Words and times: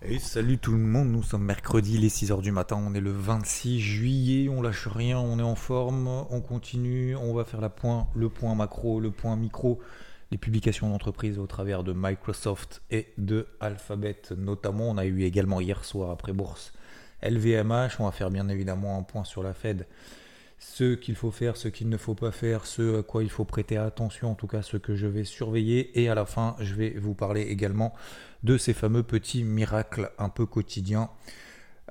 Et 0.00 0.20
salut 0.20 0.58
tout 0.58 0.70
le 0.70 0.78
monde, 0.78 1.08
nous 1.08 1.24
sommes 1.24 1.42
mercredi, 1.42 1.98
les 1.98 2.08
6h 2.08 2.40
du 2.40 2.52
matin, 2.52 2.80
on 2.80 2.94
est 2.94 3.00
le 3.00 3.10
26 3.10 3.80
juillet, 3.80 4.48
on 4.48 4.62
lâche 4.62 4.86
rien, 4.86 5.18
on 5.18 5.40
est 5.40 5.42
en 5.42 5.56
forme, 5.56 6.06
on 6.30 6.40
continue, 6.40 7.16
on 7.16 7.34
va 7.34 7.44
faire 7.44 7.60
la 7.60 7.68
point, 7.68 8.06
le 8.14 8.28
point 8.28 8.54
macro, 8.54 9.00
le 9.00 9.10
point 9.10 9.34
micro, 9.34 9.80
les 10.30 10.38
publications 10.38 10.88
d'entreprise 10.88 11.40
au 11.40 11.48
travers 11.48 11.82
de 11.82 11.92
Microsoft 11.92 12.80
et 12.92 13.08
de 13.18 13.48
Alphabet 13.58 14.22
notamment. 14.36 14.88
On 14.88 14.98
a 14.98 15.04
eu 15.04 15.24
également 15.24 15.60
hier 15.60 15.84
soir 15.84 16.10
après 16.10 16.32
bourse 16.32 16.72
LVMH, 17.24 17.98
on 17.98 18.04
va 18.04 18.12
faire 18.12 18.30
bien 18.30 18.48
évidemment 18.48 18.98
un 18.98 19.02
point 19.02 19.24
sur 19.24 19.42
la 19.42 19.52
Fed 19.52 19.84
ce 20.58 20.94
qu'il 20.94 21.14
faut 21.14 21.30
faire, 21.30 21.56
ce 21.56 21.68
qu'il 21.68 21.88
ne 21.88 21.96
faut 21.96 22.14
pas 22.14 22.32
faire, 22.32 22.66
ce 22.66 23.00
à 23.00 23.02
quoi 23.02 23.22
il 23.22 23.30
faut 23.30 23.44
prêter 23.44 23.76
attention, 23.76 24.32
en 24.32 24.34
tout 24.34 24.46
cas 24.46 24.62
ce 24.62 24.76
que 24.76 24.96
je 24.96 25.06
vais 25.06 25.24
surveiller. 25.24 26.00
Et 26.00 26.08
à 26.08 26.14
la 26.14 26.26
fin, 26.26 26.56
je 26.60 26.74
vais 26.74 26.90
vous 26.90 27.14
parler 27.14 27.42
également 27.42 27.94
de 28.42 28.58
ces 28.58 28.72
fameux 28.72 29.02
petits 29.02 29.44
miracles 29.44 30.10
un 30.18 30.28
peu 30.28 30.46
quotidiens. 30.46 31.10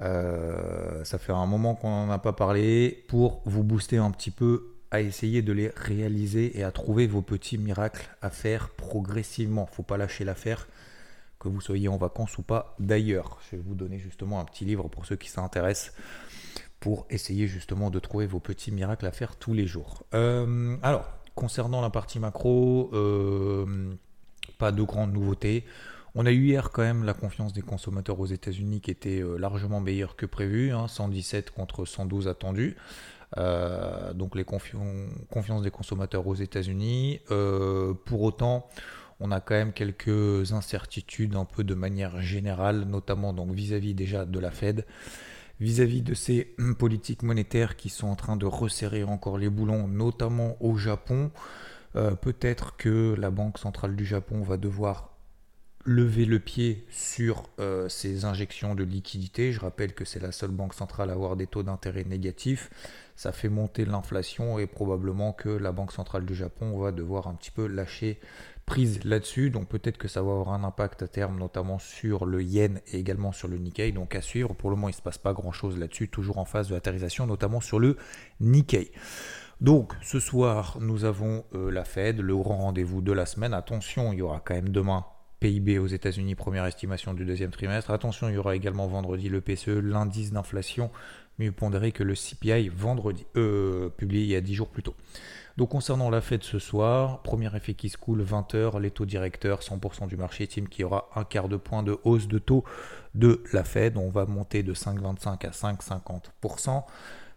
Euh, 0.02 1.04
ça 1.04 1.18
fait 1.18 1.32
un 1.32 1.46
moment 1.46 1.76
qu'on 1.76 1.90
n'en 1.90 2.12
a 2.12 2.20
pas 2.20 2.34
parlé 2.34 3.06
pour 3.08 3.42
vous 3.46 3.64
booster 3.64 3.98
un 3.98 4.12
petit 4.12 4.32
peu 4.32 4.74
à 4.92 5.02
essayer 5.02 5.42
de 5.42 5.54
les 5.54 5.72
réaliser 5.76 6.58
et 6.58 6.64
à 6.64 6.72
trouver 6.72 7.08
vos 7.08 7.22
petits 7.22 7.58
miracles 7.58 8.10
à 8.22 8.30
faire 8.30 8.70
progressivement. 8.70 9.66
Faut 9.66 9.84
pas 9.84 9.98
lâcher 9.98 10.24
l'affaire, 10.24 10.68
que 11.40 11.48
vous 11.48 11.62
soyez 11.62 11.88
en 11.88 11.98
vacances 11.98 12.38
ou 12.38 12.42
pas 12.42 12.76
d'ailleurs. 12.80 13.40
Je 13.50 13.58
vais 13.58 13.64
vous 13.66 13.76
donner 13.76 14.00
justement 14.00 14.40
un 14.40 14.46
petit 14.46 14.66
livre 14.66 14.88
pour 14.88 15.06
ceux 15.06 15.16
qui 15.16 15.30
s'intéressent 15.30 15.94
pour 16.80 17.06
essayer 17.10 17.48
justement 17.48 17.90
de 17.90 18.00
trouver 18.00 18.28
vos 18.28 18.40
petits 18.40 18.72
miracles 18.72 19.06
à 19.06 19.12
faire 19.12 19.36
tous 19.36 19.54
les 19.54 19.68
jours. 19.68 20.04
Euh, 20.14 20.78
alors, 20.84 21.10
concernant 21.36 21.82
la 21.82 21.90
partie 21.90 22.20
macro, 22.20 22.90
euh, 22.94 23.94
pas 24.58 24.72
de 24.72 24.84
grandes 24.84 25.14
nouveautés. 25.14 25.66
On 26.16 26.26
a 26.26 26.32
eu 26.32 26.46
hier 26.46 26.72
quand 26.72 26.82
même 26.82 27.04
la 27.04 27.14
confiance 27.14 27.54
des 27.54 27.62
consommateurs 27.62 28.20
aux 28.20 28.26
États-Unis 28.26 28.82
qui 28.82 28.92
était 28.92 29.22
euh, 29.22 29.38
largement 29.38 29.80
meilleure 29.80 30.16
que 30.16 30.26
prévu, 30.26 30.72
117 30.88 31.48
hein, 31.48 31.52
contre 31.56 31.86
112 31.86 32.28
attendus. 32.28 32.76
donc 34.16 34.36
les 34.36 34.46
confiances 34.46 35.62
des 35.62 35.72
consommateurs 35.72 36.26
aux 36.28 36.36
États-Unis. 36.36 37.20
pour 38.06 38.22
autant, 38.22 38.68
on 39.20 39.32
a 39.32 39.40
quand 39.40 39.56
même 39.56 39.74
quelques 39.74 40.54
incertitudes 40.54 41.36
un 41.36 41.46
peu 41.46 41.64
de 41.64 41.74
manière 41.74 42.22
générale, 42.22 42.86
notamment 42.86 43.34
donc 43.34 43.52
vis-à-vis 43.52 43.94
déjà 43.94 44.26
de 44.26 44.40
la 44.40 44.52
Fed 44.52 44.86
vis-à-vis 45.60 46.02
de 46.02 46.14
ces 46.14 46.56
politiques 46.78 47.24
monétaires 47.24 47.76
qui 47.76 47.90
sont 47.90 48.08
en 48.08 48.16
train 48.16 48.36
de 48.36 48.46
resserrer 48.46 49.04
encore 49.04 49.38
les 49.38 49.50
boulons, 49.50 49.88
notamment 49.88 50.58
au 50.60 50.78
Japon. 50.78 51.32
Euh, 51.96 52.16
peut-être 52.16 52.78
que 52.78 53.16
la 53.18 53.32
Banque 53.32 53.58
centrale 53.58 53.96
du 53.96 54.06
Japon 54.06 54.42
va 54.44 54.58
devoir 54.58 55.18
lever 55.88 56.26
le 56.26 56.40
pied 56.40 56.86
sur 56.90 57.44
euh, 57.60 57.88
ces 57.88 58.26
injections 58.26 58.76
de 58.76 58.84
liquidités. 58.84 59.54
Je 59.54 59.60
rappelle 59.60 59.94
que 59.94 60.04
c'est 60.04 60.20
la 60.20 60.34
seule 60.34 60.52
banque 60.52 60.74
centrale 60.74 61.10
à 61.10 61.14
avoir 61.14 61.38
des 61.38 61.48
taux 61.48 61.64
d'intérêt 61.64 62.04
négatifs. 62.04 62.70
Ça 63.18 63.32
fait 63.32 63.50
monter 63.50 63.84
l'inflation 63.84 64.60
et 64.60 64.68
probablement 64.68 65.34
que 65.34 65.50
la 65.50 65.72
Banque 65.72 65.92
centrale 65.92 66.24
du 66.24 66.36
Japon 66.36 66.78
va 66.78 66.92
devoir 66.92 67.28
un 67.28 67.34
petit 67.34 67.52
peu 67.52 67.68
lâcher 67.68 68.20
prise 68.68 69.04
là-dessus. 69.04 69.50
Donc 69.50 69.68
peut-être 69.68 69.98
que 69.98 70.08
ça 70.08 70.22
va 70.22 70.32
avoir 70.32 70.54
un 70.54 70.64
impact 70.64 71.02
à 71.02 71.08
terme, 71.08 71.40
notamment 71.40 71.80
sur 71.80 72.28
le 72.28 72.44
yen 72.44 72.80
et 72.94 73.00
également 73.00 73.32
sur 73.32 73.48
le 73.48 73.58
Nikkei. 73.58 73.92
Donc 73.92 74.16
à 74.16 74.22
suivre. 74.22 74.54
Pour 74.54 74.70
le 74.70 74.76
moment, 74.76 74.90
il 74.90 74.92
ne 74.92 74.98
se 74.98 75.02
passe 75.02 75.18
pas 75.18 75.34
grand-chose 75.34 75.80
là-dessus. 75.80 76.10
Toujours 76.10 76.38
en 76.38 76.46
phase 76.46 76.70
de 76.70 76.76
latérisation, 76.76 77.26
notamment 77.26 77.60
sur 77.60 77.80
le 77.80 77.98
Nikkei. 78.40 78.92
Donc 79.62 79.94
ce 80.04 80.20
soir, 80.20 80.78
nous 80.80 81.04
avons 81.04 81.44
euh, 81.56 81.72
la 81.72 81.84
Fed, 81.84 82.20
le 82.20 82.38
grand 82.38 82.58
rendez-vous 82.58 83.02
de 83.02 83.12
la 83.12 83.26
semaine. 83.26 83.56
Attention, 83.56 84.14
il 84.14 84.20
y 84.20 84.22
aura 84.22 84.40
quand 84.46 84.54
même 84.54 84.70
demain 84.70 85.06
PIB 85.40 85.80
aux 85.80 85.88
États-Unis, 85.88 86.36
première 86.36 86.66
estimation 86.66 87.14
du 87.14 87.26
deuxième 87.26 87.52
trimestre. 87.52 87.92
Attention, 87.92 88.30
il 88.30 88.36
y 88.36 88.38
aura 88.38 88.56
également 88.56 88.88
vendredi 88.88 89.30
le 89.30 89.42
PCE, 89.42 89.80
l'indice 89.80 90.32
d'inflation 90.32 90.90
mieux 91.40 91.52
pondéré 91.52 91.92
que 91.92 92.04
le 92.04 92.16
CPI 92.16 92.70
vendredi, 92.70 93.26
euh, 93.36 93.90
publié 93.90 94.24
il 94.24 94.30
y 94.30 94.36
a 94.36 94.42
10 94.42 94.54
jours 94.54 94.70
plus 94.70 94.84
tôt. 94.84 94.96
Donc 95.58 95.70
concernant 95.70 96.10
la 96.10 96.22
fête 96.22 96.44
ce 96.44 96.60
soir, 96.60 97.22
premier 97.24 97.56
effet 97.56 97.74
qui 97.74 97.90
se 97.90 97.98
coule, 97.98 98.24
20h, 98.24 98.80
les 98.80 98.92
taux 98.92 99.06
directeurs, 99.06 99.62
100% 99.62 100.08
du 100.08 100.16
marché 100.16 100.44
estime 100.44 100.68
qu'il 100.68 100.82
y 100.82 100.84
aura 100.84 101.10
un 101.16 101.24
quart 101.24 101.50
de 101.50 101.58
point 101.58 101.82
de 101.82 101.98
hausse 102.04 102.28
de 102.28 102.38
taux 102.38 102.64
de 103.16 103.44
la 103.54 103.64
Fed. 103.64 103.98
On 103.98 104.10
va 104.10 104.26
monter 104.26 104.62
de 104.62 104.74
5,25 104.74 105.48
à 105.48 105.50
5,50%. 105.50 106.84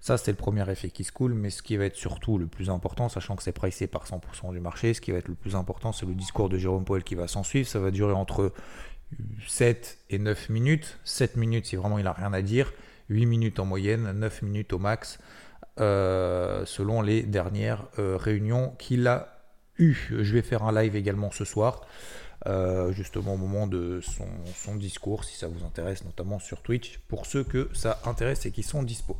Ça, 0.00 0.16
c'est 0.16 0.30
le 0.30 0.36
premier 0.36 0.68
effet 0.70 0.90
qui 0.90 1.04
se 1.04 1.12
coule, 1.12 1.34
mais 1.34 1.50
ce 1.50 1.62
qui 1.62 1.76
va 1.76 1.84
être 1.84 1.96
surtout 1.96 2.38
le 2.38 2.46
plus 2.46 2.70
important, 2.70 3.08
sachant 3.08 3.36
que 3.36 3.42
c'est 3.42 3.52
pricé 3.52 3.86
par 3.86 4.06
100% 4.06 4.52
du 4.52 4.60
marché, 4.60 4.94
ce 4.94 5.00
qui 5.00 5.12
va 5.12 5.18
être 5.18 5.28
le 5.28 5.34
plus 5.34 5.54
important, 5.56 5.92
c'est 5.92 6.06
le 6.06 6.14
discours 6.14 6.48
de 6.48 6.56
Jérôme 6.56 6.84
Powell 6.84 7.04
qui 7.04 7.14
va 7.14 7.28
s'en 7.28 7.42
suivre. 7.42 7.68
Ça 7.68 7.80
va 7.80 7.90
durer 7.90 8.14
entre 8.14 8.52
7 9.46 9.98
et 10.08 10.18
9 10.18 10.48
minutes. 10.48 10.98
7 11.04 11.36
minutes 11.36 11.66
si 11.66 11.76
vraiment 11.76 11.98
il 11.98 12.04
n'a 12.04 12.12
rien 12.12 12.32
à 12.32 12.40
dire, 12.42 12.72
8 13.10 13.26
minutes 13.26 13.60
en 13.60 13.66
moyenne, 13.66 14.10
9 14.12 14.42
minutes 14.42 14.72
au 14.72 14.78
max. 14.78 15.18
Euh, 15.80 16.66
selon 16.66 17.00
les 17.00 17.22
dernières 17.22 17.86
euh, 17.98 18.18
réunions 18.18 18.74
qu'il 18.78 19.06
a 19.06 19.40
eues. 19.78 19.96
Je 20.10 20.34
vais 20.34 20.42
faire 20.42 20.62
un 20.64 20.72
live 20.72 20.94
également 20.94 21.30
ce 21.30 21.46
soir, 21.46 21.80
euh, 22.46 22.92
justement 22.92 23.34
au 23.34 23.36
moment 23.38 23.66
de 23.66 24.00
son, 24.02 24.74
discours, 24.74 25.24
si 25.24 25.38
ça 25.38 25.48
vous 25.48 25.64
intéresse, 25.64 26.04
notamment 26.04 26.38
sur 26.38 26.60
Twitch, 26.60 26.98
pour 27.08 27.24
ceux 27.24 27.44
que 27.44 27.70
ça 27.72 27.98
intéresse 28.04 28.44
et 28.44 28.50
qui 28.50 28.62
sont 28.62 28.82
dispo. 28.82 29.16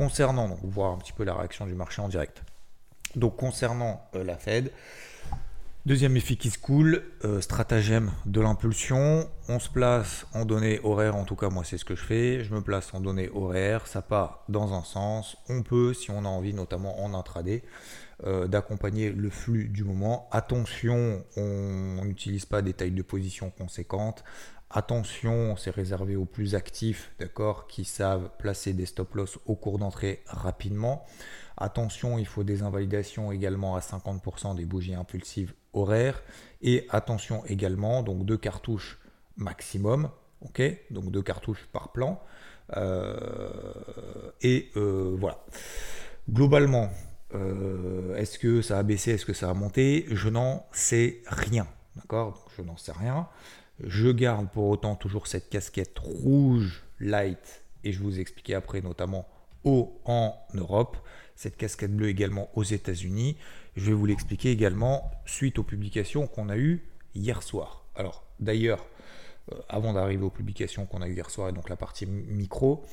Concernant, 0.00 0.48
donc, 0.48 0.60
voir 0.62 0.92
un 0.92 0.96
petit 0.96 1.12
peu 1.12 1.24
la 1.24 1.34
réaction 1.34 1.66
du 1.66 1.74
marché 1.74 2.00
en 2.00 2.08
direct. 2.08 2.42
Donc 3.16 3.36
concernant 3.36 4.08
la 4.14 4.38
Fed, 4.38 4.72
Deuxième 5.84 6.16
effet 6.16 6.36
qui 6.36 6.50
se 6.50 6.58
coule, 6.58 7.02
euh, 7.24 7.40
stratagème 7.40 8.10
de 8.24 8.40
l'impulsion. 8.40 9.28
On 9.48 9.58
se 9.58 9.68
place 9.68 10.26
en 10.34 10.46
données 10.46 10.80
horaires, 10.84 11.16
en 11.16 11.24
tout 11.24 11.36
cas 11.36 11.48
moi 11.50 11.64
c'est 11.64 11.76
ce 11.76 11.84
que 11.84 11.94
je 11.94 12.02
fais. 12.02 12.44
Je 12.44 12.54
me 12.54 12.62
place 12.62 12.94
en 12.94 13.00
données 13.00 13.30
horaires, 13.34 13.86
ça 13.86 14.00
part 14.00 14.44
dans 14.48 14.72
un 14.72 14.84
sens. 14.84 15.36
On 15.48 15.62
peut, 15.62 15.92
si 15.92 16.10
on 16.10 16.24
a 16.24 16.28
envie, 16.28 16.54
notamment 16.54 17.02
en 17.02 17.12
intraday, 17.12 17.62
euh, 18.24 18.46
d'accompagner 18.46 19.10
le 19.10 19.30
flux 19.30 19.68
du 19.68 19.84
moment. 19.84 20.28
Attention, 20.32 21.24
on 21.36 22.04
n'utilise 22.04 22.46
pas 22.46 22.62
des 22.62 22.72
tailles 22.72 22.90
de 22.90 23.02
position 23.02 23.50
conséquentes. 23.50 24.22
Attention, 24.72 25.56
c'est 25.56 25.72
réservé 25.72 26.14
aux 26.14 26.24
plus 26.24 26.54
actifs, 26.54 27.10
d'accord, 27.18 27.66
qui 27.66 27.84
savent 27.84 28.30
placer 28.38 28.72
des 28.72 28.86
stop 28.86 29.14
loss 29.14 29.38
au 29.46 29.56
cours 29.56 29.78
d'entrée 29.78 30.22
rapidement. 30.26 31.04
Attention, 31.56 32.18
il 32.18 32.26
faut 32.26 32.44
des 32.44 32.62
invalidations 32.62 33.32
également 33.32 33.74
à 33.74 33.80
50% 33.80 34.54
des 34.54 34.64
bougies 34.64 34.94
impulsives 34.94 35.54
horaires. 35.72 36.22
Et 36.62 36.86
attention 36.90 37.44
également, 37.46 38.02
donc 38.04 38.24
deux 38.24 38.36
cartouches 38.36 39.00
maximum, 39.36 40.10
ok 40.42 40.62
Donc 40.90 41.10
deux 41.10 41.22
cartouches 41.22 41.66
par 41.72 41.90
plan. 41.90 42.22
Euh, 42.76 43.50
et 44.40 44.70
euh, 44.76 45.16
voilà. 45.18 45.44
Globalement, 46.30 46.90
euh, 47.34 48.14
est-ce 48.14 48.38
que 48.38 48.62
ça 48.62 48.78
a 48.78 48.82
baissé, 48.84 49.12
est-ce 49.12 49.26
que 49.26 49.32
ça 49.32 49.50
a 49.50 49.54
monté? 49.54 50.06
Je 50.10 50.28
n'en 50.28 50.64
sais 50.72 51.22
rien, 51.26 51.66
d'accord? 51.96 52.48
Je 52.56 52.62
n'en 52.62 52.76
sais 52.76 52.92
rien. 52.92 53.28
Je 53.84 54.08
garde 54.08 54.50
pour 54.50 54.68
autant 54.68 54.94
toujours 54.94 55.26
cette 55.26 55.48
casquette 55.48 55.98
rouge 55.98 56.84
light 56.98 57.64
et 57.84 57.92
je 57.92 58.02
vous 58.02 58.20
expliquer 58.20 58.54
après 58.54 58.80
notamment 58.80 59.26
haut 59.64 60.00
en 60.04 60.36
Europe, 60.54 60.96
cette 61.34 61.56
casquette 61.56 61.94
bleue 61.94 62.08
également 62.08 62.50
aux 62.54 62.62
États-Unis. 62.62 63.36
Je 63.76 63.86
vais 63.86 63.92
vous 63.92 64.06
l'expliquer 64.06 64.50
également 64.50 65.10
suite 65.26 65.58
aux 65.58 65.62
publications 65.62 66.26
qu'on 66.26 66.48
a 66.48 66.56
eues 66.56 66.86
hier 67.14 67.42
soir. 67.42 67.84
Alors 67.94 68.24
d'ailleurs, 68.38 68.86
euh, 69.52 69.56
avant 69.68 69.92
d'arriver 69.92 70.24
aux 70.24 70.30
publications 70.30 70.86
qu'on 70.86 71.02
a 71.02 71.08
eues 71.08 71.14
hier 71.14 71.30
soir 71.30 71.48
et 71.48 71.52
donc 71.52 71.68
la 71.68 71.76
partie 71.76 72.06
micro, 72.06 72.84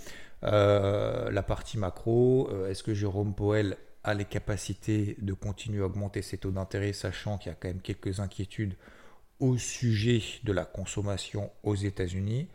euh, 0.43 1.31
la 1.31 1.43
partie 1.43 1.77
macro, 1.77 2.49
euh, 2.51 2.69
est-ce 2.69 2.83
que 2.83 2.93
Jérôme 2.93 3.33
Powell 3.33 3.77
a 4.03 4.13
les 4.13 4.25
capacités 4.25 5.17
de 5.19 5.33
continuer 5.33 5.81
à 5.81 5.85
augmenter 5.85 6.21
ses 6.21 6.37
taux 6.37 6.51
d'intérêt, 6.51 6.93
sachant 6.93 7.37
qu'il 7.37 7.51
y 7.51 7.53
a 7.53 7.57
quand 7.59 7.67
même 7.67 7.81
quelques 7.81 8.19
inquiétudes 8.19 8.75
au 9.39 9.57
sujet 9.57 10.21
de 10.43 10.51
la 10.51 10.65
consommation 10.65 11.51
aux 11.63 11.75
États-Unis. 11.75 12.47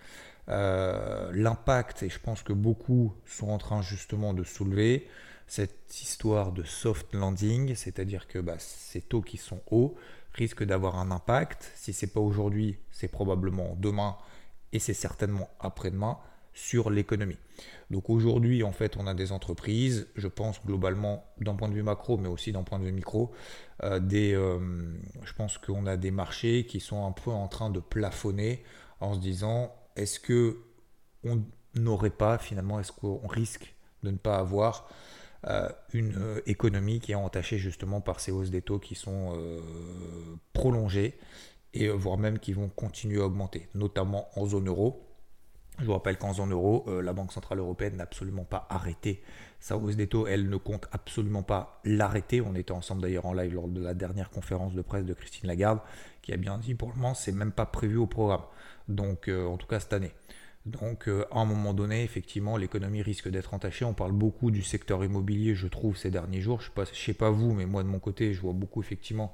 Euh, 0.48 1.30
l'impact, 1.32 2.02
et 2.02 2.08
je 2.08 2.18
pense 2.18 2.42
que 2.42 2.52
beaucoup 2.52 3.14
sont 3.26 3.48
en 3.48 3.58
train 3.58 3.82
justement 3.82 4.34
de 4.34 4.42
soulever, 4.42 5.08
cette 5.46 6.00
histoire 6.00 6.52
de 6.52 6.64
soft 6.64 7.14
landing, 7.14 7.74
c'est-à-dire 7.74 8.26
que 8.26 8.38
bah, 8.38 8.56
ces 8.58 9.00
taux 9.02 9.22
qui 9.22 9.36
sont 9.36 9.60
hauts 9.70 9.94
risquent 10.32 10.64
d'avoir 10.64 10.98
un 10.98 11.10
impact. 11.10 11.70
Si 11.76 11.92
c'est 11.92 12.06
pas 12.06 12.20
aujourd'hui, 12.20 12.78
c'est 12.90 13.08
probablement 13.08 13.76
demain 13.78 14.16
et 14.72 14.78
c'est 14.78 14.94
certainement 14.94 15.50
après-demain 15.60 16.18
sur 16.54 16.90
l'économie. 16.90 17.38
Donc 17.90 18.10
aujourd'hui, 18.10 18.62
en 18.62 18.72
fait, 18.72 18.96
on 18.96 19.06
a 19.06 19.14
des 19.14 19.32
entreprises, 19.32 20.08
je 20.16 20.28
pense 20.28 20.64
globalement 20.64 21.26
d'un 21.40 21.54
point 21.54 21.68
de 21.68 21.74
vue 21.74 21.82
macro, 21.82 22.16
mais 22.16 22.28
aussi 22.28 22.52
d'un 22.52 22.62
point 22.62 22.78
de 22.78 22.84
vue 22.84 22.92
micro, 22.92 23.32
euh, 23.82 23.98
des, 23.98 24.34
euh, 24.34 24.58
je 25.24 25.32
pense 25.34 25.58
qu'on 25.58 25.86
a 25.86 25.96
des 25.96 26.10
marchés 26.10 26.66
qui 26.66 26.80
sont 26.80 27.06
un 27.06 27.12
peu 27.12 27.30
en 27.30 27.48
train 27.48 27.70
de 27.70 27.80
plafonner 27.80 28.62
en 29.00 29.14
se 29.14 29.18
disant, 29.18 29.74
est-ce 29.96 30.20
que 30.20 30.58
on 31.24 31.42
n'aurait 31.74 32.10
pas 32.10 32.38
finalement, 32.38 32.80
est-ce 32.80 32.92
qu'on 32.92 33.26
risque 33.26 33.74
de 34.02 34.10
ne 34.10 34.16
pas 34.16 34.38
avoir 34.38 34.88
euh, 35.48 35.68
une 35.92 36.40
économie 36.46 37.00
qui 37.00 37.12
est 37.12 37.16
entachée 37.16 37.58
justement 37.58 38.00
par 38.00 38.20
ces 38.20 38.32
hausses 38.32 38.50
des 38.50 38.62
taux 38.62 38.78
qui 38.78 38.94
sont 38.94 39.38
prolongées 40.52 41.18
et 41.74 41.88
voire 41.88 42.18
même 42.18 42.38
qui 42.38 42.52
vont 42.52 42.68
continuer 42.68 43.20
à 43.20 43.26
augmenter, 43.26 43.68
notamment 43.74 44.28
en 44.38 44.46
zone 44.46 44.68
euro 44.68 45.11
Je 45.78 45.86
vous 45.86 45.92
rappelle 45.92 46.18
qu'en 46.18 46.34
zone 46.34 46.52
euro, 46.52 46.84
euh, 46.86 47.02
la 47.02 47.12
Banque 47.12 47.32
Centrale 47.32 47.58
Européenne 47.58 47.96
n'a 47.96 48.02
absolument 48.04 48.44
pas 48.44 48.66
arrêté 48.68 49.22
sa 49.58 49.76
hausse 49.76 49.96
des 49.96 50.06
taux. 50.06 50.26
Elle 50.26 50.48
ne 50.48 50.56
compte 50.56 50.86
absolument 50.92 51.42
pas 51.42 51.80
l'arrêter. 51.84 52.40
On 52.40 52.54
était 52.54 52.72
ensemble 52.72 53.00
d'ailleurs 53.00 53.26
en 53.26 53.32
live 53.32 53.54
lors 53.54 53.68
de 53.68 53.80
la 53.82 53.94
dernière 53.94 54.30
conférence 54.30 54.74
de 54.74 54.82
presse 54.82 55.06
de 55.06 55.14
Christine 55.14 55.48
Lagarde, 55.48 55.80
qui 56.20 56.32
a 56.32 56.36
bien 56.36 56.58
dit 56.58 56.74
pour 56.74 56.90
le 56.90 56.96
moment, 56.96 57.14
c'est 57.14 57.32
même 57.32 57.52
pas 57.52 57.66
prévu 57.66 57.96
au 57.96 58.06
programme. 58.06 58.42
Donc, 58.88 59.28
euh, 59.28 59.46
en 59.46 59.56
tout 59.56 59.66
cas 59.66 59.80
cette 59.80 59.94
année. 59.94 60.12
Donc, 60.66 61.08
euh, 61.08 61.24
à 61.32 61.40
un 61.40 61.44
moment 61.46 61.74
donné, 61.74 62.04
effectivement, 62.04 62.56
l'économie 62.56 63.02
risque 63.02 63.28
d'être 63.28 63.54
entachée. 63.54 63.84
On 63.84 63.94
parle 63.94 64.12
beaucoup 64.12 64.50
du 64.50 64.62
secteur 64.62 65.02
immobilier, 65.02 65.54
je 65.54 65.66
trouve, 65.66 65.96
ces 65.96 66.10
derniers 66.10 66.40
jours. 66.42 66.60
Je 66.60 66.70
ne 66.76 66.84
sais, 66.84 66.94
sais, 66.94 67.14
pas 67.14 67.30
vous, 67.30 67.54
mais 67.54 67.66
moi, 67.66 67.82
de 67.82 67.88
mon 67.88 67.98
côté, 67.98 68.34
je 68.34 68.40
vois 68.40 68.52
beaucoup, 68.52 68.82
effectivement, 68.82 69.32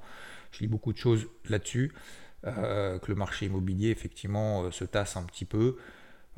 je 0.51 0.61
lis 0.61 0.67
beaucoup 0.67 0.93
de 0.93 0.97
choses 0.97 1.27
là-dessus. 1.49 1.93
que 2.43 3.07
le 3.07 3.15
marché 3.15 3.47
immobilier, 3.47 3.89
effectivement, 3.89 4.71
se 4.71 4.85
tasse 4.85 5.17
un 5.17 5.23
petit 5.23 5.43
peu 5.43 5.75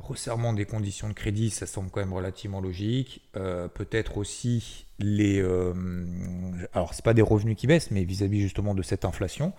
resserrement 0.02 0.52
des 0.52 0.64
conditions 0.64 1.08
de 1.08 1.12
crédit, 1.14 1.50
ça 1.50 1.66
semble 1.66 1.90
quand 1.90 2.00
même 2.00 2.12
relativement 2.12 2.60
logique. 2.60 3.22
Euh, 3.36 3.68
peut-être 3.68 4.18
aussi 4.18 4.86
les. 4.98 5.40
Euh, 5.40 5.72
alors, 6.72 6.94
ce 6.94 7.02
pas 7.02 7.14
des 7.14 7.22
revenus 7.22 7.56
qui 7.56 7.66
baissent, 7.66 7.90
mais 7.90 8.04
vis-à-vis 8.04 8.40
justement 8.40 8.74
de 8.74 8.82
cette 8.82 9.04
inflation. 9.04 9.52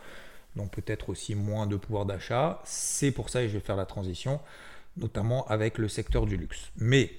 Donc, 0.55 0.71
peut-être 0.71 1.09
aussi 1.09 1.35
moins 1.35 1.65
de 1.65 1.77
pouvoir 1.77 2.05
d'achat. 2.05 2.61
C'est 2.65 3.11
pour 3.11 3.29
ça 3.29 3.41
que 3.41 3.47
je 3.47 3.53
vais 3.53 3.59
faire 3.59 3.75
la 3.75 3.85
transition, 3.85 4.39
notamment 4.97 5.45
avec 5.47 5.77
le 5.77 5.87
secteur 5.87 6.25
du 6.25 6.37
luxe. 6.37 6.71
Mais 6.77 7.11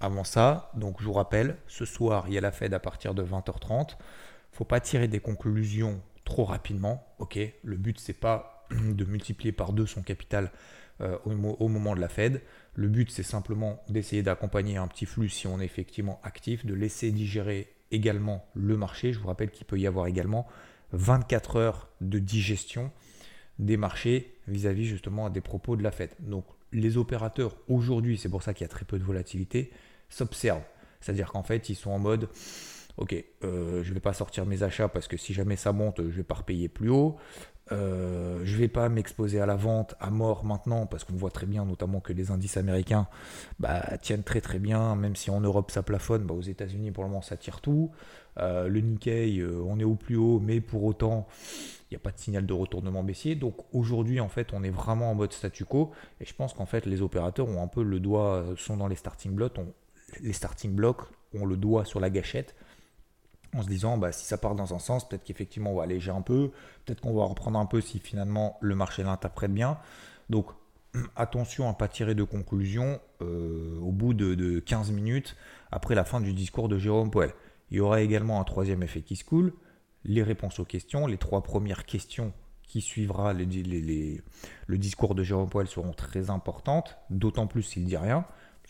avant 0.00 0.24
ça, 0.24 0.70
donc 0.74 1.00
je 1.00 1.04
vous 1.04 1.12
rappelle, 1.12 1.56
ce 1.68 1.84
soir, 1.84 2.24
il 2.28 2.34
y 2.34 2.38
a 2.38 2.40
la 2.40 2.52
Fed 2.52 2.74
à 2.74 2.80
partir 2.80 3.14
de 3.14 3.22
20h30. 3.22 3.90
Il 3.90 4.54
ne 4.54 4.56
faut 4.56 4.64
pas 4.64 4.80
tirer 4.80 5.08
des 5.08 5.20
conclusions 5.20 6.00
trop 6.24 6.44
rapidement. 6.44 7.06
Le 7.62 7.76
but, 7.76 7.98
c'est 7.98 8.12
pas 8.12 8.66
de 8.70 9.04
multiplier 9.04 9.52
par 9.52 9.72
deux 9.72 9.86
son 9.86 10.02
capital 10.02 10.50
euh, 11.02 11.18
au, 11.24 11.68
moment 11.68 11.94
de 11.94 12.00
la 12.00 12.08
Fed. 12.08 12.40
Le 12.74 12.88
but, 12.88 13.10
c'est 13.10 13.22
simplement 13.22 13.82
d'essayer 13.88 14.22
d'accompagner 14.22 14.76
un 14.76 14.86
petit 14.86 15.06
flux 15.06 15.28
si 15.28 15.46
on 15.46 15.60
est 15.60 15.64
effectivement 15.64 16.20
actif, 16.22 16.64
de 16.64 16.74
laisser 16.74 17.10
digérer 17.10 17.72
également 17.90 18.46
le 18.54 18.76
marché. 18.76 19.12
Je 19.12 19.18
vous 19.18 19.26
rappelle 19.28 19.50
qu'il 19.50 19.66
peut 19.66 19.78
y 19.78 19.86
avoir 19.86 20.06
également 20.06 20.46
24 20.92 21.56
heures 21.56 21.88
de 22.00 22.18
digestion 22.18 22.90
des 23.58 23.76
marchés 23.76 24.34
vis-à-vis 24.48 24.86
justement 24.86 25.30
des 25.30 25.40
propos 25.40 25.76
de 25.76 25.82
la 25.82 25.90
Fed. 25.90 26.10
Donc 26.20 26.44
les 26.72 26.96
opérateurs 26.96 27.56
aujourd'hui, 27.68 28.16
c'est 28.16 28.28
pour 28.28 28.42
ça 28.42 28.54
qu'il 28.54 28.64
y 28.64 28.66
a 28.66 28.68
très 28.68 28.84
peu 28.84 28.98
de 28.98 29.04
volatilité, 29.04 29.70
s'observent. 30.08 30.64
C'est-à-dire 31.00 31.32
qu'en 31.32 31.42
fait, 31.42 31.68
ils 31.68 31.74
sont 31.74 31.90
en 31.90 31.98
mode, 31.98 32.28
ok, 32.96 33.14
euh, 33.44 33.82
je 33.82 33.88
ne 33.88 33.94
vais 33.94 34.00
pas 34.00 34.12
sortir 34.12 34.46
mes 34.46 34.62
achats 34.62 34.88
parce 34.88 35.08
que 35.08 35.16
si 35.16 35.34
jamais 35.34 35.56
ça 35.56 35.72
monte, 35.72 36.00
je 36.02 36.16
vais 36.16 36.22
pas 36.22 36.36
repayer 36.36 36.68
plus 36.68 36.90
haut. 36.90 37.16
Euh, 37.70 38.40
je 38.44 38.54
ne 38.54 38.58
vais 38.58 38.68
pas 38.68 38.88
m'exposer 38.88 39.40
à 39.40 39.46
la 39.46 39.54
vente 39.54 39.94
à 40.00 40.10
mort 40.10 40.44
maintenant 40.44 40.86
parce 40.86 41.04
qu'on 41.04 41.14
voit 41.14 41.30
très 41.30 41.46
bien 41.46 41.64
notamment 41.64 42.00
que 42.00 42.12
les 42.12 42.32
indices 42.32 42.56
américains 42.56 43.06
bah, 43.60 43.82
tiennent 43.98 44.24
très 44.24 44.40
très 44.40 44.58
bien, 44.58 44.96
même 44.96 45.14
si 45.14 45.30
en 45.30 45.40
Europe 45.40 45.70
ça 45.70 45.82
plafonne, 45.82 46.24
bah, 46.24 46.34
aux 46.34 46.42
États-Unis 46.42 46.90
pour 46.90 47.04
le 47.04 47.10
moment 47.10 47.22
ça 47.22 47.36
tire 47.36 47.60
tout. 47.60 47.90
Euh, 48.38 48.66
le 48.66 48.80
Nikkei, 48.80 49.38
euh, 49.38 49.62
on 49.66 49.78
est 49.78 49.84
au 49.84 49.94
plus 49.94 50.16
haut, 50.16 50.40
mais 50.40 50.60
pour 50.60 50.82
autant 50.84 51.28
il 51.90 51.94
n'y 51.94 51.96
a 51.96 52.00
pas 52.00 52.10
de 52.10 52.18
signal 52.18 52.46
de 52.46 52.52
retournement 52.52 53.04
baissier. 53.04 53.36
Donc 53.36 53.56
aujourd'hui 53.72 54.18
en 54.20 54.28
fait 54.28 54.52
on 54.52 54.64
est 54.64 54.70
vraiment 54.70 55.12
en 55.12 55.14
mode 55.14 55.32
statu 55.32 55.64
quo 55.64 55.92
et 56.20 56.24
je 56.24 56.34
pense 56.34 56.54
qu'en 56.54 56.66
fait 56.66 56.84
les 56.84 57.00
opérateurs 57.00 57.48
ont 57.48 57.62
un 57.62 57.68
peu 57.68 57.84
le 57.84 58.00
doigt, 58.00 58.44
sont 58.56 58.76
dans 58.76 58.88
les 58.88 58.96
starting 58.96 59.32
blocks, 59.32 59.56
les 60.20 60.32
starting 60.32 60.74
blocks 60.74 61.02
ont 61.34 61.46
le 61.46 61.56
doigt 61.56 61.84
sur 61.84 62.00
la 62.00 62.10
gâchette 62.10 62.54
en 63.54 63.62
se 63.62 63.68
disant 63.68 63.98
bah, 63.98 64.12
si 64.12 64.24
ça 64.24 64.38
part 64.38 64.54
dans 64.54 64.74
un 64.74 64.78
sens, 64.78 65.08
peut-être 65.08 65.24
qu'effectivement 65.24 65.72
on 65.72 65.76
va 65.76 65.84
alléger 65.84 66.10
un 66.10 66.22
peu, 66.22 66.50
peut-être 66.84 67.00
qu'on 67.00 67.14
va 67.14 67.24
reprendre 67.24 67.58
un 67.58 67.66
peu 67.66 67.80
si 67.80 67.98
finalement 67.98 68.56
le 68.60 68.74
marché 68.74 69.02
l'interprète 69.02 69.52
bien. 69.52 69.78
Donc 70.30 70.46
attention 71.16 71.66
à 71.66 71.72
ne 71.72 71.76
pas 71.76 71.88
tirer 71.88 72.14
de 72.14 72.24
conclusion 72.24 73.00
euh, 73.20 73.78
au 73.80 73.92
bout 73.92 74.14
de, 74.14 74.58
15 74.60 74.90
minutes 74.90 75.36
après 75.70 75.94
la 75.94 76.04
fin 76.04 76.20
du 76.20 76.32
discours 76.32 76.68
de 76.68 76.78
Jérôme 76.78 77.10
Poel. 77.10 77.32
Il 77.70 77.78
y 77.78 77.80
aura 77.80 78.02
également 78.02 78.40
un 78.40 78.44
troisième 78.44 78.82
effet 78.82 79.00
qui 79.00 79.16
se 79.16 79.24
coule, 79.24 79.54
les 80.04 80.22
réponses 80.22 80.58
aux 80.58 80.64
questions, 80.64 81.06
les 81.06 81.16
trois 81.16 81.42
premières 81.42 81.86
questions 81.86 82.32
qui 82.62 82.80
suivra 82.80 83.34
le 83.34 84.78
discours 84.78 85.14
de 85.14 85.22
Jérôme 85.22 85.48
Poel 85.48 85.66
seront 85.66 85.92
très 85.92 86.30
importantes, 86.30 86.96
d'autant 87.10 87.46
plus 87.46 87.62
s'il 87.62 87.84
dit 87.84 87.96
rien. 87.96 88.24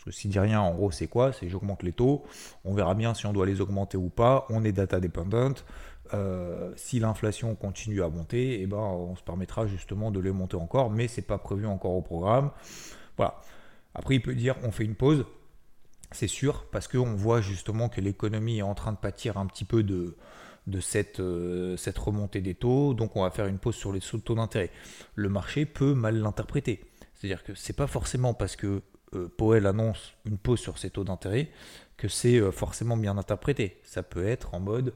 S'il 0.09 0.31
dit 0.31 0.39
rien, 0.39 0.59
en 0.61 0.73
gros, 0.73 0.91
c'est 0.91 1.07
quoi? 1.07 1.33
C'est 1.33 1.49
j'augmente 1.49 1.83
les 1.83 1.93
taux. 1.93 2.23
On 2.65 2.73
verra 2.73 2.93
bien 2.93 3.13
si 3.13 3.25
on 3.25 3.33
doit 3.33 3.45
les 3.45 3.61
augmenter 3.61 3.97
ou 3.97 4.09
pas. 4.09 4.45
On 4.49 4.63
est 4.63 4.71
data 4.71 4.99
dependent. 4.99 5.59
Euh, 6.13 6.71
si 6.75 6.99
l'inflation 6.99 7.55
continue 7.55 8.03
à 8.03 8.09
monter, 8.09 8.61
eh 8.61 8.67
ben, 8.67 8.77
on 8.77 9.15
se 9.15 9.23
permettra 9.23 9.65
justement 9.67 10.11
de 10.11 10.19
les 10.19 10.31
monter 10.31 10.57
encore, 10.57 10.91
mais 10.91 11.07
c'est 11.07 11.21
pas 11.21 11.37
prévu 11.37 11.65
encore 11.65 11.93
au 11.93 12.01
programme. 12.01 12.51
Voilà. 13.17 13.39
Après, 13.95 14.15
il 14.15 14.21
peut 14.21 14.35
dire 14.35 14.55
on 14.63 14.71
fait 14.71 14.83
une 14.83 14.95
pause, 14.95 15.25
c'est 16.11 16.27
sûr, 16.27 16.65
parce 16.71 16.87
qu'on 16.87 17.15
voit 17.15 17.41
justement 17.41 17.89
que 17.89 18.01
l'économie 18.01 18.59
est 18.59 18.63
en 18.63 18.75
train 18.75 18.91
de 18.91 18.97
pâtir 18.97 19.37
un 19.37 19.45
petit 19.47 19.65
peu 19.65 19.81
de, 19.83 20.15
euh, 21.19 21.77
cette 21.77 21.97
remontée 21.97 22.41
des 22.41 22.55
taux, 22.55 22.93
donc 22.93 23.15
on 23.15 23.23
va 23.23 23.31
faire 23.31 23.47
une 23.47 23.57
pause 23.57 23.75
sur 23.75 23.91
les 23.91 23.99
taux 23.99 24.35
d'intérêt. 24.35 24.71
Le 25.15 25.29
marché 25.29 25.65
peut 25.65 25.93
mal 25.93 26.19
l'interpréter. 26.19 26.85
C'est-à-dire 27.13 27.43
que 27.43 27.55
c'est 27.55 27.75
pas 27.75 27.87
forcément 27.87 28.33
parce 28.33 28.55
que 28.55 28.81
euh, 29.15 29.65
annonce 29.65 30.13
une 30.25 30.37
pause 30.37 30.59
sur 30.59 30.77
ses 30.77 30.89
taux 30.89 31.03
d'intérêt, 31.03 31.49
que 31.97 32.07
c'est 32.07 32.37
euh, 32.37 32.51
forcément 32.51 32.97
bien 32.97 33.17
interprété. 33.17 33.79
Ça 33.83 34.03
peut 34.03 34.25
être 34.25 34.53
en 34.53 34.59
mode 34.59 34.93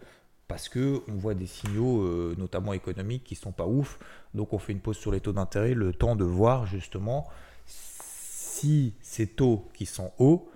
parce 0.48 0.70
que 0.70 1.02
on 1.08 1.16
voit 1.16 1.34
des 1.34 1.46
signaux, 1.46 2.02
euh, 2.02 2.36
notamment 2.38 2.74
économiques, 2.74 3.24
qui 3.24 3.36
sont 3.36 3.52
pas 3.52 3.68
ouf. 3.68 4.00
Donc 4.34 4.54
on 4.54 4.60
fait 4.60 4.74
une 4.74 4.80
pause 4.80 4.98
sur 4.98 5.12
les 5.12 5.20
taux 5.20 5.34
d'intérêt, 5.34 5.74
le 5.74 5.94
temps 5.94 6.16
de 6.16 6.24
voir 6.24 6.66
justement 6.66 7.28
si 7.66 8.94
ces 9.02 9.28
taux 9.28 9.68
qui 9.74 9.86
sont 9.86 10.12
hauts, 10.18 10.50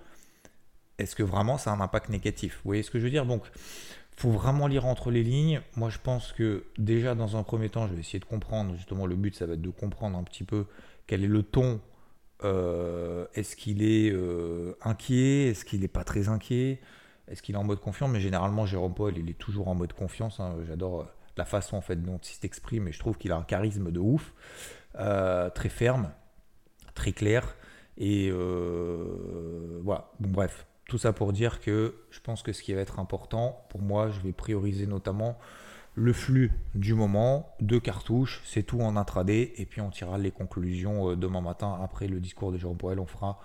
est-ce 0.98 1.16
que 1.16 1.24
vraiment 1.24 1.58
ça 1.58 1.72
a 1.72 1.76
un 1.76 1.82
impact 1.82 2.10
négatif? 2.10 2.56
Vous 2.64 2.70
voyez 2.70 2.84
ce 2.84 2.92
que 2.92 3.00
je 3.00 3.04
veux 3.04 3.12
dire? 3.12 3.26
Donc 3.26 3.44
faut 4.16 4.32
vraiment 4.32 4.68
lire 4.68 4.86
entre 4.86 5.12
les 5.12 5.24
lignes. 5.24 5.62
Moi 5.76 5.90
je 5.90 5.98
pense 5.98 6.32
que 6.32 6.66
déjà 6.78 7.16
dans 7.16 7.38
un 7.38 7.44
premier 7.44 7.70
temps, 7.70 7.88
je 7.88 7.94
vais 7.94 8.00
essayer 8.00 8.20
de 8.20 8.26
comprendre, 8.26 8.76
justement 8.76 9.06
le 9.06 9.16
but 9.16 9.36
ça 9.36 9.46
va 9.46 9.54
être 9.54 9.62
de 9.62 9.70
comprendre 9.70 10.18
un 10.18 10.24
petit 10.24 10.44
peu 10.44 10.66
quel 11.08 11.24
est 11.24 11.28
le 11.28 11.44
ton 11.44 11.82
euh, 12.44 13.28
est-ce 13.34 13.56
qu'il 13.56 13.84
est, 13.84 14.12
euh, 14.12 14.74
inquiet? 14.82 15.48
Est-ce 15.48 15.66
qu'il 15.66 15.82
n'est 15.82 15.88
pas 15.88 16.04
très 16.04 16.30
inquiet? 16.30 16.82
Est-ce 17.28 17.42
qu'il 17.42 17.56
est 17.56 17.58
en 17.58 17.64
mode 17.64 17.80
confiance? 17.80 18.10
Mais 18.12 18.20
généralement, 18.20 18.66
Jérôme 18.66 18.94
Paul, 18.94 19.18
il 19.18 19.30
est 19.30 19.38
toujours 19.38 19.68
en 19.68 19.76
mode 19.76 19.94
confiance. 19.94 20.40
Hein. 20.40 20.56
J'adore 20.68 21.02
euh, 21.02 21.06
la 21.38 21.46
façon 21.46 21.78
en 21.78 21.82
fait 21.82 21.96
dont 21.96 22.18
il 22.18 22.36
s'exprime 22.36 22.88
et 22.88 22.92
je 22.92 23.00
trouve 23.00 23.18
qu'il 23.18 23.32
a 23.32 23.38
un 23.38 23.44
charisme 23.44 23.92
de 23.92 24.00
ouf, 24.00 24.34
très 24.94 25.70
ferme, 25.70 26.12
très 26.94 27.14
clair. 27.14 27.56
Et 27.98 28.30
voilà. 29.82 30.12
Bon, 30.20 30.30
bref, 30.30 30.66
tout 30.88 30.98
ça 30.98 31.14
pour 31.14 31.32
dire 31.32 31.62
que 31.62 31.96
je 32.10 32.20
pense 32.20 32.44
que 32.44 32.52
ce 32.52 32.62
qui 32.62 32.74
va 32.74 32.82
être 32.82 33.00
important, 33.00 33.66
pour 33.70 33.82
moi, 33.82 34.10
je 34.10 34.20
vais 34.20 34.34
prioriser 34.34 34.88
notamment 34.88 35.40
le 35.96 36.14
flux 36.14 36.52
du 36.74 36.94
moment, 36.94 37.54
deux 37.60 37.80
cartouches, 37.80 38.42
c'est 38.46 38.64
tout 38.64 38.80
en 38.82 38.96
intraday, 38.96 39.54
et 39.58 39.66
puis 39.66 39.82
on 39.82 39.90
tirera 39.90 40.18
les 40.18 40.32
conclusions 40.32 41.12
euh, 41.12 41.16
demain 41.16 41.42
matin 41.42 41.78
après 41.84 42.08
le 42.08 42.20
discours 42.20 42.52
de 42.52 42.58
Jérôme 42.58 42.78
Poel. 42.78 43.00
On 43.00 43.06
fera 43.06 43.40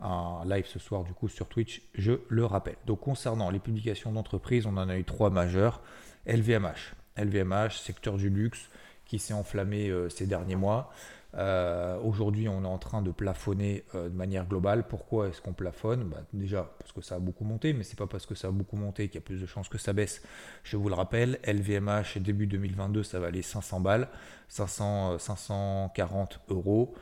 un 0.00 0.42
live 0.46 0.66
ce 0.66 0.78
soir 0.78 1.02
du 1.02 1.12
coup 1.12 1.28
sur 1.28 1.48
Twitch, 1.48 1.82
je 1.94 2.12
le 2.28 2.44
rappelle. 2.44 2.76
Donc 2.86 3.00
concernant 3.00 3.50
les 3.50 3.58
publications 3.58 4.12
d'entreprise, 4.12 4.66
on 4.66 4.76
en 4.76 4.88
a 4.88 4.96
eu 4.96 5.04
trois 5.04 5.30
majeures. 5.30 5.80
LVMH, 6.26 6.94
LVMH, 7.16 7.72
secteur 7.72 8.16
du 8.16 8.30
luxe, 8.30 8.70
qui 9.04 9.18
s'est 9.18 9.34
enflammé 9.34 9.88
euh, 9.88 10.08
ces 10.08 10.26
derniers 10.26 10.56
mois. 10.56 10.92
Euh, 11.34 11.98
aujourd'hui, 12.00 12.48
on 12.48 12.64
est 12.64 12.68
en 12.68 12.78
train 12.78 13.02
de 13.02 13.10
plafonner 13.10 13.84
euh, 13.94 14.08
de 14.08 14.14
manière 14.14 14.46
globale. 14.46 14.86
Pourquoi 14.88 15.28
est-ce 15.28 15.42
qu'on 15.42 15.52
plafonne? 15.52 16.04
Bah, 16.04 16.22
Déjà 16.32 16.74
parce 16.78 16.92
que 16.92 17.02
ça 17.02 17.16
a 17.16 17.18
beaucoup 17.18 17.44
monté, 17.44 17.72
mais 17.74 17.84
c'est 17.84 17.98
pas 17.98 18.06
parce 18.06 18.24
que 18.24 18.34
ça 18.34 18.48
a 18.48 18.50
beaucoup 18.50 18.76
monté 18.76 19.08
qu'il 19.08 19.16
y 19.16 19.18
a 19.18 19.26
plus 19.26 19.40
de 19.40 19.46
chances 19.46 19.68
que 19.68 19.78
ça 19.78 19.92
baisse. 19.92 20.22
Je 20.64 20.76
vous 20.76 20.88
le 20.88 20.94
rappelle, 20.94 21.38
LVMH 21.46 22.18
début 22.18 22.46
2022, 22.46 23.02
ça 23.02 23.18
valait 23.18 23.42
500 23.42 23.80
balles, 23.80 24.08
500, 24.48 25.18
540 25.18 26.40
euros. 26.48 26.94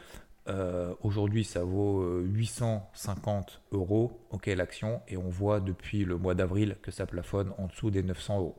Euh, 0.49 0.95
aujourd'hui, 1.03 1.45
ça 1.45 1.65
vaut 1.65 2.21
850 2.21 3.63
euros, 3.73 4.21
ok 4.31 4.47
l'action, 4.47 5.01
et 5.09 5.17
on 5.17 5.29
voit 5.29 5.61
depuis 5.61 6.05
le 6.05 6.19
mois 6.19 6.35
d'avril 6.35 6.77
que 6.83 6.91
ça 6.91 7.07
plafonne 7.07 7.53
en 7.59 7.67
dessous 7.67 7.91
des 7.91 8.03
900 8.03 8.39
euros. 8.39 8.57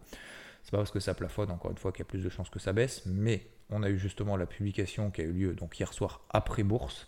C'est 0.63 0.71
pas 0.71 0.77
parce 0.77 0.91
que 0.91 0.99
ça 0.99 1.13
plafonne, 1.13 1.49
encore 1.51 1.71
une 1.71 1.77
fois, 1.77 1.91
qu'il 1.91 1.99
y 1.99 2.01
a 2.01 2.09
plus 2.09 2.23
de 2.23 2.29
chances 2.29 2.49
que 2.49 2.59
ça 2.59 2.73
baisse, 2.73 3.03
mais 3.05 3.47
on 3.69 3.83
a 3.83 3.89
eu 3.89 3.97
justement 3.97 4.37
la 4.37 4.45
publication 4.45 5.11
qui 5.11 5.21
a 5.21 5.23
eu 5.25 5.31
lieu 5.31 5.53
donc 5.53 5.79
hier 5.79 5.93
soir 5.93 6.21
après 6.29 6.63
bourse 6.63 7.07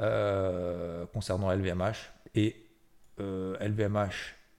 euh, 0.00 1.06
concernant 1.06 1.52
LVMH 1.52 2.12
et 2.34 2.56
LVMH 3.18 3.20
euh, 3.20 4.10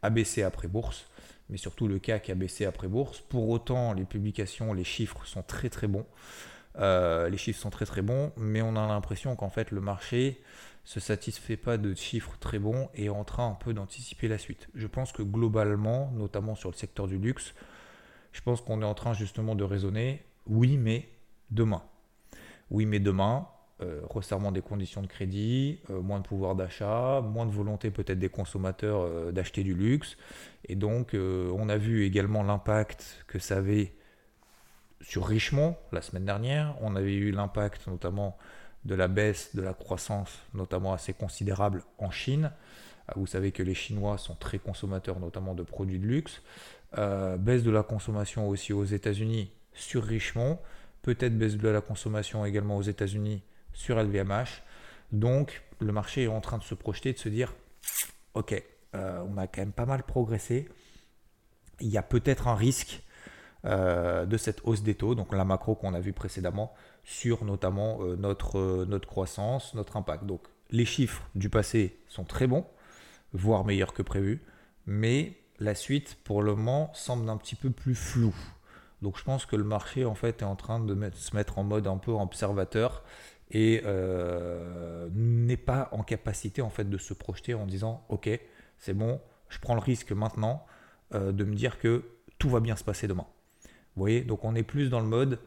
a 0.01 0.10
baissé 0.10 0.44
après 0.44 0.70
bourse, 0.70 1.08
mais 1.50 1.58
surtout 1.58 1.89
le 1.89 2.00
CAC 2.00 2.30
a 2.30 2.36
baissé 2.36 2.65
après 2.65 2.88
bourse. 2.88 3.20
Pour 3.20 3.50
autant, 3.50 3.92
les 3.94 4.06
publications, 4.06 4.74
les 4.74 4.86
chiffres 4.86 5.25
sont 5.25 5.44
très 5.44 5.70
très 5.70 5.88
bons. 5.88 6.06
Euh, 6.77 7.27
les 7.30 7.38
chiffres 7.38 7.60
sont 7.60 7.70
très 7.70 7.86
très 7.86 8.01
bons, 8.01 8.32
mais 8.38 8.62
on 8.62 8.75
a 8.77 8.88
l'impression 8.88 9.36
qu'en 9.36 9.50
fait 9.50 9.72
le 9.72 9.82
marché 9.82 10.42
se 10.86 11.00
satisfait 11.00 11.58
pas 11.58 11.77
de 11.77 11.94
chiffres 11.96 12.38
très 12.39 12.60
bons 12.60 12.89
et 12.94 13.06
est 13.06 13.10
en 13.10 13.24
train 13.24 13.50
un 13.50 13.56
peu 13.56 13.74
d'anticiper 13.74 14.27
la 14.27 14.38
suite. 14.38 14.70
Je 14.75 14.88
pense 14.88 15.12
que 15.12 15.24
globalement, 15.24 16.12
notamment 16.13 16.56
sur 16.56 16.70
le 16.70 16.75
secteur 16.75 17.08
du 17.08 17.18
luxe, 17.18 17.54
je 18.32 18.42
pense 18.42 18.62
qu'on 18.62 18.82
est 18.82 18.86
en 18.86 18.94
train 18.94 19.13
justement 19.13 19.56
de 19.56 19.63
raisonner, 19.63 20.24
oui, 20.48 20.77
mais 20.77 21.10
demain. 21.51 21.83
Oui, 22.71 22.85
mais 22.85 22.99
demain, 22.99 23.47
euh, 23.81 23.99
resserrement 24.09 24.53
des 24.53 24.61
conditions 24.61 25.01
de 25.01 25.07
crédit, 25.07 25.79
euh, 25.89 25.99
moins 26.01 26.21
de 26.21 26.25
pouvoir 26.25 26.55
d'achat, 26.55 27.19
moins 27.19 27.45
de 27.45 27.51
volonté 27.51 27.91
peut-être 27.91 28.19
des 28.19 28.29
consommateurs 28.29 29.01
euh, 29.01 29.33
d'acheter 29.33 29.63
du 29.63 29.73
luxe. 29.73 30.15
Et 30.69 30.75
donc, 30.75 31.13
on 31.13 31.69
a 31.69 31.77
vu 31.77 32.05
également 32.05 32.41
l'impact 32.41 33.25
que 33.27 33.37
ça 33.37 33.57
avait 33.57 33.93
sur 35.01 35.27
Richemont 35.27 35.75
la 35.91 36.01
semaine 36.01 36.23
dernière. 36.23 36.75
On 36.81 36.95
avait 36.95 37.13
eu 37.13 37.31
l'impact 37.31 37.85
notamment 37.87 38.37
de 38.85 38.95
la 38.95 39.09
baisse 39.09 39.55
de 39.55 39.61
la 39.61 39.73
croissance, 39.73 40.39
notamment 40.53 40.93
assez 40.93 41.13
considérable 41.13 41.83
en 41.99 42.09
Chine. 42.09 42.51
Vous 43.15 43.27
savez 43.27 43.51
que 43.51 43.61
les 43.61 43.75
Chinois 43.75 44.17
sont 44.17 44.35
très 44.35 44.57
consommateurs, 44.57 45.19
notamment 45.19 45.53
de 45.53 45.61
produits 45.61 45.99
de 45.99 46.07
luxe. 46.07 46.41
baisse 47.37 47.61
de 47.61 47.71
la 47.71 47.83
consommation 47.83 48.47
aussi 48.47 48.73
aux 48.73 48.85
États-Unis 48.85 49.51
sur 49.73 50.03
Richemont. 50.03 50.57
Peut-être 51.05 51.38
baisse 51.38 51.57
de 51.57 51.69
la 51.69 51.81
consommation 51.81 52.45
également 52.47 52.77
aux 52.77 52.81
États-Unis 52.81 53.43
sur 53.74 54.01
LVMH. 54.01 54.63
Donc 55.12 55.62
le 55.79 55.91
marché 55.91 56.24
est 56.24 56.27
en 56.27 56.41
train 56.41 56.57
de 56.57 56.63
se 56.63 56.74
projeter, 56.74 57.13
de 57.13 57.19
se 57.19 57.29
dire, 57.29 57.53
ok, 58.33 58.59
euh, 58.95 59.24
on 59.29 59.38
a 59.38 59.45
quand 59.45 59.62
même 59.62 59.71
pas 59.71 59.85
mal 59.85 60.01
progressé. 60.01 60.67
Il 61.79 61.89
y 61.89 62.00
a 62.00 62.01
peut-être 62.01 62.47
un 62.47 62.55
risque 62.55 63.03
euh, 63.65 64.25
de 64.25 64.35
cette 64.35 64.62
hausse 64.63 64.81
des 64.81 64.95
taux, 64.95 65.13
donc 65.13 65.31
la 65.31 65.45
macro 65.45 65.75
qu'on 65.75 65.93
a 65.93 66.00
vu 66.00 66.12
précédemment, 66.12 66.74
sur 67.03 67.45
notamment 67.45 68.00
euh, 68.01 68.15
notre 68.15 69.05
croissance, 69.05 69.75
notre 69.75 69.97
impact. 69.97 70.25
Donc 70.25 70.41
les 70.71 70.85
chiffres 70.85 71.21
du 71.35 71.51
passé 71.51 72.00
sont 72.07 72.24
très 72.24 72.47
bons, 72.47 72.65
voire 73.31 73.63
meilleurs 73.63 73.93
que 73.93 74.01
prévu, 74.01 74.41
mais 74.88 75.38
la 75.59 75.75
suite 75.75 76.17
pour 76.24 76.41
le 76.41 76.55
moment 76.55 76.89
semble 76.95 77.29
un 77.29 77.38
petit 77.38 77.55
peu 77.55 77.69
plus 77.69 77.93
floue. 77.93 78.35
Donc 79.05 79.19
je 79.19 79.24
pense 79.24 79.45
que 79.45 79.55
le 79.55 79.63
marché 79.63 80.03
en 80.03 80.15
fait 80.15 80.41
est 80.41 80.45
en 80.45 80.55
train 80.55 80.79
de 80.79 81.12
se 81.13 81.35
mettre 81.35 81.59
en 81.59 81.63
mode 81.63 81.85
un 81.85 81.97
peu 81.97 82.09
observateur 82.09 83.03
et 83.51 83.83
euh, 83.85 85.07
n'est 85.13 85.57
pas 85.57 85.89
en 85.91 86.01
capacité 86.01 86.63
en 86.63 86.71
fait 86.71 86.89
de 86.89 86.97
se 86.97 87.13
projeter 87.13 87.53
en 87.53 87.67
disant 87.67 88.03
ok 88.09 88.27
c'est 88.79 88.95
bon 88.95 89.21
je 89.47 89.59
prends 89.59 89.75
le 89.75 89.79
risque 89.79 90.12
maintenant 90.12 90.65
euh, 91.13 91.31
de 91.31 91.43
me 91.43 91.53
dire 91.53 91.77
que 91.77 92.03
tout 92.39 92.50
va 92.50 92.59
bien 92.62 92.75
se 92.75 92.83
passer 92.83 93.07
demain 93.07 93.27
vous 93.95 94.01
voyez 94.01 94.21
donc 94.21 94.43
on 94.43 94.55
est 94.55 94.63
plus 94.63 94.89
dans 94.89 95.01
le 95.01 95.05
mode 95.05 95.38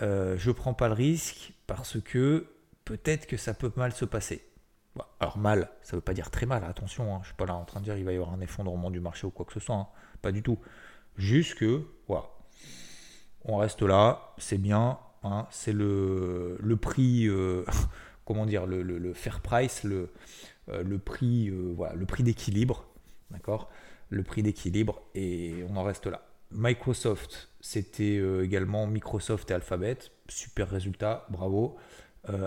euh, 0.00 0.38
je 0.38 0.50
prends 0.50 0.72
pas 0.72 0.88
le 0.88 0.94
risque 0.94 1.52
parce 1.66 2.00
que 2.00 2.46
peut-être 2.86 3.26
que 3.26 3.36
ça 3.36 3.52
peut 3.52 3.70
mal 3.76 3.92
se 3.92 4.06
passer 4.06 4.48
alors 5.20 5.36
mal 5.36 5.68
ça 5.82 5.94
veut 5.94 6.00
pas 6.00 6.14
dire 6.14 6.30
très 6.30 6.46
mal 6.46 6.64
attention 6.64 7.14
hein, 7.14 7.18
je 7.20 7.26
suis 7.26 7.36
pas 7.36 7.44
là 7.44 7.54
en 7.54 7.66
train 7.66 7.80
de 7.80 7.84
dire 7.84 7.98
il 7.98 8.04
va 8.06 8.12
y 8.12 8.16
avoir 8.16 8.32
un 8.32 8.40
effondrement 8.40 8.90
du 8.90 9.00
marché 9.00 9.26
ou 9.26 9.30
quoi 9.30 9.44
que 9.44 9.52
ce 9.52 9.60
soit 9.60 9.76
hein. 9.76 9.88
pas 10.22 10.32
du 10.32 10.42
tout 10.42 10.58
juste 11.18 11.54
que 11.56 11.84
voilà 12.06 12.30
on 13.48 13.56
reste 13.56 13.82
là 13.82 14.32
c'est 14.38 14.58
bien 14.58 14.98
Hein, 15.24 15.46
c'est 15.50 15.72
le, 15.72 16.76
prix, 16.80 17.26
euh, 17.26 17.64
comment 18.24 18.46
dire, 18.46 18.66
le, 18.66 19.12
fair 19.14 19.40
price, 19.40 19.84
le, 19.84 20.10
euh, 20.68 20.82
le 20.82 20.98
prix, 20.98 21.48
euh, 21.48 21.72
voilà, 21.76 21.94
le 21.94 22.06
prix 22.06 22.22
d'équilibre, 22.22 22.86
d'accord 23.30 23.68
Le 24.10 24.22
prix 24.22 24.42
d'équilibre, 24.42 25.02
et 25.14 25.64
on 25.68 25.76
en 25.76 25.82
reste 25.82 26.06
là. 26.06 26.22
Microsoft, 26.50 27.50
c'était 27.60 28.22
également 28.42 28.86
Microsoft 28.86 29.50
et 29.50 29.54
Alphabet, 29.54 29.98
super 30.28 30.70
résultat, 30.70 31.26
bravo. 31.28 31.76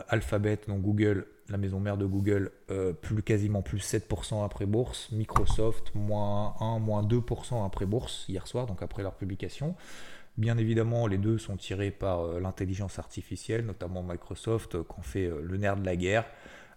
Alphabet, 0.10 0.60
donc 0.68 0.82
Google, 0.82 1.28
la 1.50 1.58
maison 1.58 1.80
mère 1.80 1.98
de 1.98 2.08
Google, 2.08 2.52
plus 3.02 3.22
quasiment 3.22 3.62
plus 3.62 3.78
7% 3.78 4.44
après 4.44 4.66
bourse. 4.66 5.12
Microsoft, 5.12 5.94
moins 5.94 6.56
1, 6.60 6.80
moins 6.80 7.04
2% 7.04 7.64
après 7.64 7.86
bourse 7.86 8.26
hier 8.28 8.48
soir, 8.48 8.66
donc 8.66 8.82
après 8.82 9.04
leur 9.04 9.14
publication. 9.14 9.76
Bien 10.38 10.58
évidemment, 10.58 11.08
les 11.08 11.18
deux 11.18 11.38
sont 11.38 11.58
tirés 11.58 11.92
par 11.92 12.22
euh, 12.22 12.40
l'intelligence 12.40 13.00
artificielle, 13.00 13.66
notamment 13.66 14.02
Microsoft, 14.02 14.76
euh, 14.76 14.84
qu'on 14.84 15.02
fait 15.02 15.26
euh, 15.26 15.42
le 15.44 15.58
nerf 15.58 15.76
de 15.76 15.86
la 15.86 15.96
guerre. 15.96 16.26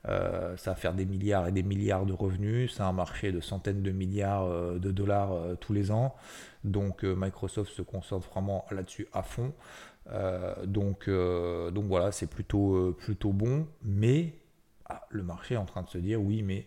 ça 0.04 0.70
va 0.72 0.74
faire 0.74 0.92
des 0.92 1.06
milliards 1.06 1.48
et 1.48 1.52
des 1.52 1.62
milliards 1.62 2.04
de 2.04 2.12
revenus. 2.12 2.74
C'est 2.74 2.82
un 2.82 2.92
marché 2.92 3.32
de 3.32 3.40
centaines 3.40 3.82
de 3.82 3.90
milliards 3.90 4.46
de 4.78 4.90
dollars 4.90 5.56
tous 5.60 5.72
les 5.72 5.90
ans. 5.90 6.14
Donc 6.62 7.04
Microsoft 7.04 7.72
se 7.72 7.80
concentre 7.80 8.28
vraiment 8.28 8.66
là-dessus 8.70 9.08
à 9.14 9.22
fond. 9.22 9.54
donc, 10.66 11.08
voilà, 11.08 12.12
c'est 12.12 12.26
plutôt, 12.26 12.92
plutôt 12.98 13.32
bon. 13.32 13.66
Mais 13.82 14.34
ah, 14.90 15.06
le 15.08 15.22
marché 15.22 15.54
est 15.54 15.58
en 15.58 15.64
train 15.64 15.82
de 15.82 15.88
se 15.88 15.96
dire 15.96 16.20
oui, 16.20 16.42
mais 16.42 16.66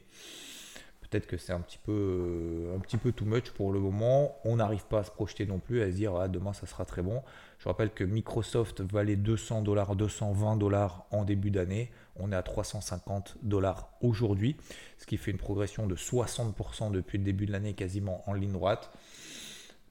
Peut-être 1.09 1.27
que 1.27 1.37
c'est 1.37 1.53
un 1.53 1.61
petit 1.61 1.77
peu 1.77 1.91
euh, 1.91 2.75
un 2.75 2.79
petit 2.79 2.97
peu 2.97 3.13
too 3.13 3.25
much 3.25 3.51
pour 3.51 3.71
le 3.71 3.79
moment. 3.79 4.37
On 4.43 4.57
n'arrive 4.57 4.85
pas 4.85 4.99
à 4.99 5.03
se 5.03 5.11
projeter 5.11 5.45
non 5.45 5.59
plus, 5.59 5.81
à 5.81 5.85
se 5.85 5.95
dire 5.95 6.15
ah, 6.15 6.27
demain 6.27 6.53
ça 6.53 6.67
sera 6.67 6.83
très 6.85 7.01
bon. 7.01 7.23
Je 7.59 7.69
rappelle 7.69 7.91
que 7.91 8.03
Microsoft 8.03 8.81
valait 8.81 9.15
200 9.15 9.61
dollars, 9.61 9.95
220 9.95 10.57
dollars 10.57 11.05
en 11.11 11.23
début 11.23 11.49
d'année. 11.49 11.91
On 12.17 12.31
est 12.31 12.35
à 12.35 12.43
350 12.43 13.37
dollars 13.43 13.89
aujourd'hui, 14.01 14.57
ce 14.97 15.05
qui 15.05 15.17
fait 15.17 15.31
une 15.31 15.37
progression 15.37 15.87
de 15.87 15.95
60% 15.95 16.91
depuis 16.91 17.17
le 17.17 17.23
début 17.23 17.45
de 17.45 17.51
l'année, 17.51 17.73
quasiment 17.73 18.23
en 18.29 18.33
ligne 18.33 18.51
droite. 18.51 18.91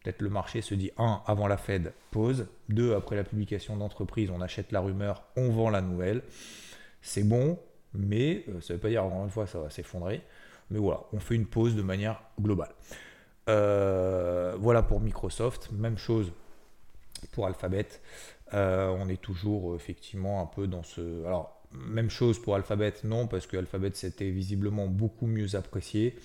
Peut-être 0.03 0.23
le 0.23 0.31
marché 0.31 0.61
se 0.61 0.75
dit 0.75 0.91
1 0.99 1.23
avant 1.27 1.49
la 1.49 1.57
Fed, 1.57 1.93
pause. 2.11 2.47
2 2.69 2.95
après 2.95 3.17
la 3.17 3.25
publication 3.25 3.77
d'entreprise, 3.77 4.31
on 4.31 4.41
achète 4.41 4.71
la 4.71 4.81
rumeur, 4.81 5.25
on 5.37 5.51
vend 5.51 5.71
la 5.71 5.81
nouvelle. 5.81 6.23
C'est 7.01 7.25
bon, 7.25 7.59
mais 7.95 8.45
euh, 8.49 8.61
ça 8.61 8.75
ne 8.75 8.77
veut 8.77 8.83
pas 8.83 8.89
dire 8.89 9.05
encore 9.05 9.25
une 9.25 9.31
fois 9.31 9.47
ça 9.47 9.59
va 9.59 9.71
s'effondrer. 9.71 10.23
Mais 10.71 10.79
voilà, 10.79 11.01
on 11.13 11.21
fait 11.21 11.35
une 11.35 11.47
pause 11.47 11.77
de 11.77 11.83
manière 11.83 12.21
globale. 12.41 12.75
Euh, 13.49 14.57
voilà 14.59 14.83
pour 14.83 15.01
Microsoft. 15.01 15.71
Même 15.73 15.99
chose 15.99 16.33
pour 17.33 17.47
Alphabet. 17.47 17.87
Euh, 18.55 18.89
on 18.99 19.09
est 19.09 19.21
toujours 19.21 19.73
euh, 19.73 19.77
effectivement 19.77 20.43
un 20.43 20.47
peu 20.47 20.67
dans 20.67 20.83
ce. 20.83 21.25
Alors, 21.25 21.63
même 21.73 22.11
chose 22.11 22.41
pour 22.41 22.55
Alphabet, 22.55 22.95
non, 23.05 23.27
parce 23.27 23.47
que 23.47 23.57
Alphabet 23.57 23.91
c'était 23.95 24.31
visiblement 24.31 24.87
beaucoup 24.87 25.27
mieux 25.27 25.55
apprécié. 25.57 26.17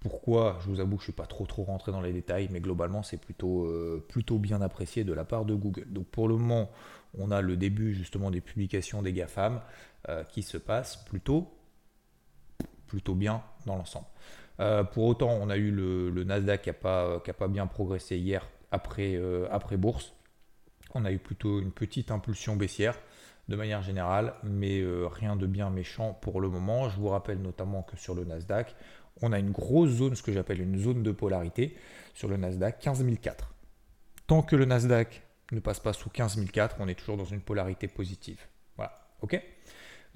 Pourquoi? 0.00 0.58
Je 0.62 0.70
vous 0.70 0.80
avoue 0.80 0.96
que 0.96 1.02
je 1.02 1.10
ne 1.10 1.12
suis 1.12 1.12
pas 1.12 1.26
trop 1.26 1.44
trop 1.44 1.64
rentré 1.64 1.92
dans 1.92 2.00
les 2.00 2.12
détails, 2.12 2.48
mais 2.52 2.60
globalement 2.60 3.02
c'est 3.02 3.16
plutôt, 3.16 3.68
plutôt 4.08 4.38
bien 4.38 4.62
apprécié 4.62 5.02
de 5.02 5.12
la 5.12 5.24
part 5.24 5.44
de 5.44 5.54
Google. 5.54 5.86
Donc 5.88 6.06
pour 6.06 6.28
le 6.28 6.36
moment, 6.36 6.70
on 7.18 7.32
a 7.32 7.42
le 7.42 7.56
début 7.56 7.94
justement 7.94 8.30
des 8.30 8.40
publications 8.40 9.02
des 9.02 9.12
GAFAM 9.12 9.60
qui 10.30 10.42
se 10.42 10.56
passent 10.56 11.04
plutôt 11.04 11.48
plutôt 12.88 13.14
bien 13.14 13.42
l'ensemble. 13.76 14.06
Euh, 14.60 14.84
pour 14.84 15.04
autant, 15.04 15.30
on 15.30 15.50
a 15.50 15.56
eu 15.56 15.70
le, 15.70 16.24
Nasdaq 16.24 16.62
qui 16.62 16.68
n'a 16.68 16.74
pas, 16.74 17.20
pas, 17.20 17.48
bien 17.48 17.66
progressé 17.66 18.16
hier 18.16 18.48
après, 18.70 19.14
euh, 19.14 19.46
après 19.50 19.76
bourse. 19.76 20.12
On 20.94 21.04
a 21.04 21.12
eu 21.12 21.18
plutôt 21.18 21.60
une 21.60 21.70
petite 21.70 22.10
impulsion 22.10 22.56
baissière 22.56 22.98
de 23.48 23.56
manière 23.56 23.82
générale, 23.82 24.34
mais 24.42 24.80
euh, 24.80 25.06
rien 25.06 25.36
de 25.36 25.46
bien 25.46 25.70
méchant 25.70 26.12
pour 26.20 26.40
le 26.40 26.48
moment. 26.48 26.88
Je 26.88 26.96
vous 26.98 27.08
rappelle 27.08 27.40
notamment 27.40 27.82
que 27.82 27.96
sur 27.96 28.14
le 28.14 28.24
Nasdaq, 28.24 28.74
on 29.22 29.32
a 29.32 29.38
une 29.38 29.50
grosse 29.50 29.90
zone, 29.90 30.14
ce 30.14 30.22
que 30.22 30.32
j'appelle 30.32 30.60
une 30.60 30.78
zone 30.78 31.02
de 31.02 31.12
polarité 31.12 31.76
sur 32.14 32.28
le 32.28 32.36
Nasdaq, 32.36 32.80
15004. 32.80 33.54
Tant 34.26 34.42
que 34.42 34.56
le 34.56 34.64
Nasdaq 34.64 35.22
ne 35.52 35.60
passe 35.60 35.80
pas 35.80 35.92
sous 35.92 36.10
15004, 36.10 36.76
on 36.80 36.88
est 36.88 36.94
toujours 36.94 37.16
dans 37.16 37.24
une 37.24 37.40
polarité 37.40 37.88
positive. 37.88 38.40
Voilà, 38.76 38.92
ok? 39.22 39.42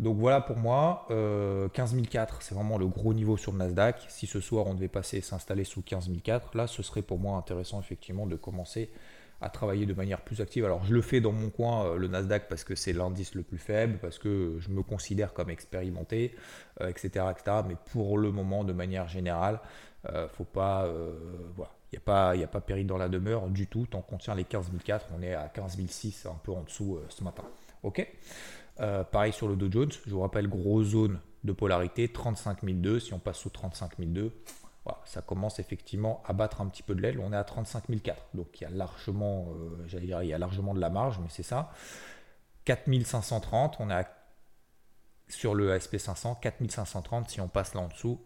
Donc 0.03 0.19
voilà 0.19 0.41
pour 0.41 0.57
moi, 0.57 1.07
euh, 1.11 1.69
15004 1.69 2.43
c'est 2.43 2.55
vraiment 2.55 2.77
le 2.77 2.87
gros 2.87 3.15
niveau 3.15 3.37
sur 3.37 3.53
le 3.53 3.59
Nasdaq. 3.59 4.05
Si 4.09 4.27
ce 4.27 4.41
soir 4.41 4.67
on 4.67 4.75
devait 4.75 4.89
passer 4.89 5.21
s'installer 5.21 5.65
sous 5.65 5.83
15004, 5.83 6.57
là 6.57 6.67
ce 6.67 6.83
serait 6.83 7.03
pour 7.03 7.19
moi 7.19 7.37
intéressant 7.39 7.81
effectivement 7.81 8.27
de 8.27 8.37
commencer 8.37 8.91
à 9.43 9.51
travailler 9.51 9.87
de 9.87 9.93
manière 9.93 10.21
plus 10.21 10.41
active. 10.41 10.65
Alors 10.65 10.85
je 10.85 10.95
le 10.95 11.03
fais 11.03 11.21
dans 11.21 11.33
mon 11.33 11.51
coin, 11.51 11.85
euh, 11.87 11.97
le 11.97 12.09
Nasdaq, 12.09 12.49
parce 12.49 12.65
que 12.65 12.75
c'est 12.75 12.93
l'indice 12.93 13.35
le 13.35 13.43
plus 13.43 13.59
faible, 13.59 13.99
parce 14.01 14.19
que 14.19 14.57
je 14.61 14.71
me 14.71 14.83
considère 14.83 15.35
comme 15.35 15.51
expérimenté, 15.51 16.35
etc., 16.81 17.11
euh, 17.27 17.31
etc. 17.31 17.57
Mais 17.69 17.77
pour 17.93 18.17
le 18.17 18.31
moment, 18.31 18.65
de 18.65 18.73
manière 18.73 19.09
générale, 19.09 19.61
euh, 20.09 20.29
faut 20.29 20.45
pas, 20.45 20.89
voilà, 21.57 21.71
il 21.93 21.97
n'y 21.97 21.99
a 21.99 22.01
pas, 22.01 22.31
a 22.31 22.47
pas 22.47 22.61
péril 22.61 22.87
dans 22.87 22.99
la 22.99 23.09
demeure 23.09 23.49
du 23.49 23.67
tout. 23.67 23.87
Tant 23.87 24.01
qu'on 24.01 24.17
tient 24.17 24.35
les 24.35 24.45
15004, 24.45 25.07
on 25.17 25.23
est 25.23 25.35
à 25.35 25.49
15006, 25.49 26.27
un 26.27 26.39
peu 26.43 26.53
en 26.53 26.63
dessous 26.63 26.99
ce 27.09 27.23
matin. 27.25 27.45
Ok? 27.83 28.07
Euh, 28.81 29.05
pareil 29.05 29.33
sur 29.33 29.49
le 29.49 29.57
Dow 29.57 29.71
Jones, 29.71 29.91
je 30.07 30.11
vous 30.11 30.21
rappelle, 30.21 30.49
grosse 30.49 30.89
zone 30.89 31.21
de 31.45 31.53
polarité, 31.53 32.09
35 32.09 32.61
Si 33.01 33.13
on 33.13 33.19
passe 33.19 33.39
sous 33.39 33.51
35 33.51 33.93
ça 35.05 35.23
commence 35.23 35.59
effectivement 35.59 36.23
à 36.27 36.33
battre 36.33 36.61
un 36.61 36.67
petit 36.67 36.83
peu 36.83 36.95
de 36.95 37.01
l'aile. 37.01 37.21
On 37.21 37.33
est 37.33 37.37
à 37.37 37.45
35 37.45 37.85
Donc 38.35 38.61
il 38.61 38.65
y 38.65 38.67
a 38.67 38.71
largement, 38.71 39.47
euh, 39.51 39.85
j'allais 39.87 40.07
il 40.07 40.29
y 40.29 40.35
a 40.35 40.39
largement 40.39 40.75
de 40.75 40.81
la 40.81 40.91
marge, 40.91 41.19
mais 41.21 41.29
c'est 41.29 41.43
ça. 41.43 41.73
4530, 42.65 43.77
on 43.81 43.91
est 43.91 44.07
sur 45.29 45.55
le 45.55 45.77
SP500, 45.77 46.41
4530. 46.41 47.31
Si 47.31 47.41
on 47.41 47.49
passe 47.49 47.75
là 47.75 47.81
en 47.81 47.89
dessous, 47.89 48.21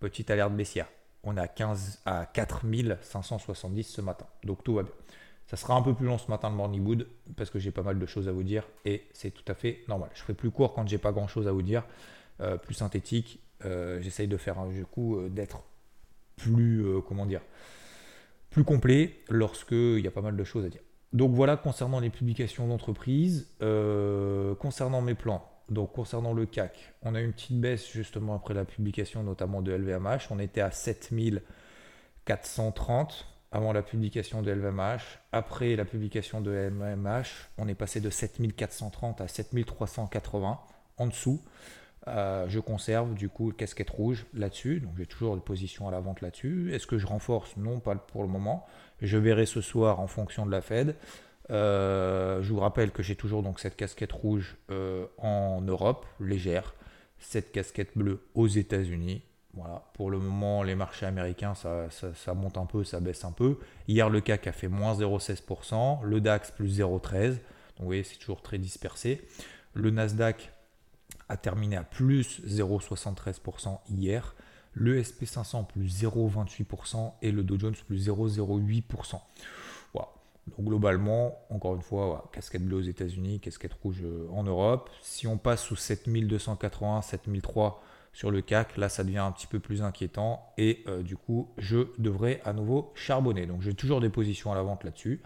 petite 0.00 0.30
alerte 0.30 0.52
baissière. 0.52 0.88
On 1.24 1.36
est 1.36 1.40
à, 1.40 1.48
15, 1.48 2.02
à 2.04 2.26
4570 2.26 3.84
ce 3.84 4.00
matin. 4.00 4.26
Donc 4.44 4.64
tout 4.64 4.74
va 4.74 4.82
bien. 4.82 4.92
Ça 5.52 5.58
sera 5.58 5.74
un 5.74 5.82
peu 5.82 5.92
plus 5.92 6.06
long 6.06 6.16
ce 6.16 6.30
matin 6.30 6.48
le 6.48 6.56
morning 6.56 6.82
wood 6.82 7.06
parce 7.36 7.50
que 7.50 7.58
j'ai 7.58 7.70
pas 7.70 7.82
mal 7.82 7.98
de 7.98 8.06
choses 8.06 8.26
à 8.26 8.32
vous 8.32 8.42
dire 8.42 8.66
et 8.86 9.02
c'est 9.12 9.30
tout 9.30 9.44
à 9.48 9.54
fait 9.54 9.80
normal. 9.86 10.08
Je 10.14 10.22
ferai 10.22 10.32
plus 10.32 10.50
court 10.50 10.72
quand 10.72 10.88
j'ai 10.88 10.96
pas 10.96 11.12
grand 11.12 11.28
chose 11.28 11.46
à 11.46 11.52
vous 11.52 11.60
dire, 11.60 11.84
euh, 12.40 12.56
plus 12.56 12.72
synthétique. 12.72 13.38
Euh, 13.66 14.00
j'essaye 14.00 14.28
de 14.28 14.38
faire 14.38 14.58
un 14.58 14.72
jeu 14.72 14.86
coup 14.86 15.18
euh, 15.18 15.28
d'être 15.28 15.62
plus 16.36 16.82
comment 17.06 17.26
dire 17.26 17.42
plus 18.48 18.64
complet 18.64 19.20
lorsqu'il 19.28 20.00
y 20.00 20.08
a 20.08 20.10
pas 20.10 20.22
mal 20.22 20.38
de 20.38 20.44
choses 20.44 20.64
à 20.64 20.70
dire. 20.70 20.80
Donc 21.12 21.34
voilà 21.34 21.58
concernant 21.58 22.00
les 22.00 22.08
publications 22.08 22.66
d'entreprise. 22.66 23.50
concernant 24.58 25.02
mes 25.02 25.14
plans, 25.14 25.46
Donc 25.68 25.92
concernant 25.92 26.32
le 26.32 26.46
CAC, 26.46 26.94
on 27.02 27.14
a 27.14 27.20
une 27.20 27.34
petite 27.34 27.60
baisse 27.60 27.92
justement 27.92 28.36
après 28.36 28.54
la 28.54 28.64
publication 28.64 29.22
notamment 29.22 29.60
de 29.60 29.70
LVMH. 29.70 30.28
On 30.30 30.38
était 30.38 30.62
à 30.62 30.70
7430 30.70 33.31
avant 33.52 33.72
la 33.72 33.82
publication 33.82 34.42
de 34.42 34.50
LVMH. 34.50 35.20
Après 35.30 35.76
la 35.76 35.84
publication 35.84 36.40
de 36.40 36.50
LVMH, 36.50 37.50
on 37.58 37.68
est 37.68 37.74
passé 37.74 38.00
de 38.00 38.10
7430 38.10 39.20
à 39.20 39.28
7380 39.28 40.58
en 40.96 41.06
dessous. 41.06 41.42
Euh, 42.08 42.46
je 42.48 42.58
conserve 42.58 43.14
du 43.14 43.28
coup 43.28 43.52
casquette 43.52 43.90
rouge 43.90 44.26
là-dessus, 44.34 44.80
donc 44.80 44.92
j'ai 44.96 45.06
toujours 45.06 45.34
une 45.34 45.40
position 45.40 45.86
à 45.86 45.92
la 45.92 46.00
vente 46.00 46.20
là-dessus. 46.20 46.74
Est-ce 46.74 46.86
que 46.86 46.98
je 46.98 47.06
renforce? 47.06 47.56
Non, 47.56 47.78
pas 47.78 47.94
pour 47.94 48.22
le 48.22 48.28
moment. 48.28 48.66
Je 49.00 49.18
verrai 49.18 49.46
ce 49.46 49.60
soir 49.60 50.00
en 50.00 50.08
fonction 50.08 50.44
de 50.46 50.50
la 50.50 50.62
Fed. 50.62 50.96
Euh, 51.50 52.42
je 52.42 52.52
vous 52.52 52.60
rappelle 52.60 52.90
que 52.90 53.02
j'ai 53.02 53.16
toujours 53.16 53.42
donc 53.42 53.60
cette 53.60 53.76
casquette 53.76 54.12
rouge 54.12 54.56
euh, 54.70 55.06
en 55.18 55.60
Europe, 55.60 56.06
légère, 56.18 56.74
cette 57.18 57.52
casquette 57.52 57.96
bleue 57.96 58.26
aux 58.34 58.48
États-Unis. 58.48 59.22
Voilà, 59.54 59.84
pour 59.94 60.10
le 60.10 60.18
moment, 60.18 60.62
les 60.62 60.74
marchés 60.74 61.04
américains, 61.04 61.54
ça, 61.54 61.88
ça, 61.90 62.34
monte 62.34 62.56
un 62.56 62.64
peu, 62.64 62.84
ça 62.84 63.00
baisse 63.00 63.24
un 63.24 63.32
peu. 63.32 63.58
Hier, 63.86 64.08
le 64.08 64.20
CAC 64.20 64.46
a 64.46 64.52
fait 64.52 64.68
moins 64.68 64.94
0,16%, 64.94 66.02
le 66.04 66.20
DAX 66.20 66.50
plus 66.50 66.78
0,13%. 66.78 67.28
Donc, 67.28 67.38
vous 67.78 67.84
voyez, 67.84 68.02
c'est 68.02 68.16
toujours 68.16 68.40
très 68.40 68.58
dispersé. 68.58 69.26
Le 69.74 69.90
Nasdaq 69.90 70.52
a 71.28 71.36
terminé 71.36 71.76
à 71.76 71.84
plus 71.84 72.40
0,73% 72.46 73.78
hier. 73.90 74.34
Le 74.72 75.02
SP500 75.02 75.66
plus 75.66 76.02
0,28% 76.02 77.12
et 77.20 77.30
le 77.30 77.42
Dow 77.42 77.58
Jones 77.58 77.74
plus 77.86 78.08
0,08%. 78.08 79.20
Donc 80.48 80.66
globalement, 80.66 81.38
encore 81.50 81.76
une 81.76 81.82
fois, 81.82 82.28
casquette 82.32 82.64
bleue 82.64 82.78
aux 82.78 82.82
États-Unis, 82.82 83.40
casquette 83.40 83.74
rouge 83.74 84.00
euh, 84.02 84.26
en 84.32 84.42
Europe. 84.42 84.90
Si 85.00 85.26
on 85.26 85.38
passe 85.38 85.62
sous 85.62 85.76
7280, 85.76 87.02
7003 87.02 87.82
sur 88.12 88.30
le 88.30 88.42
CAC, 88.42 88.76
là 88.76 88.88
ça 88.88 89.04
devient 89.04 89.18
un 89.18 89.32
petit 89.32 89.46
peu 89.46 89.58
plus 89.58 89.82
inquiétant 89.82 90.52
et 90.58 90.84
euh, 90.86 91.02
du 91.02 91.16
coup 91.16 91.48
je 91.58 91.78
devrais 91.98 92.40
à 92.44 92.52
nouveau 92.52 92.92
charbonner. 92.94 93.46
Donc 93.46 93.62
j'ai 93.62 93.74
toujours 93.74 94.00
des 94.00 94.10
positions 94.10 94.52
à 94.52 94.54
la 94.54 94.62
vente 94.62 94.84
là-dessus. 94.84 95.22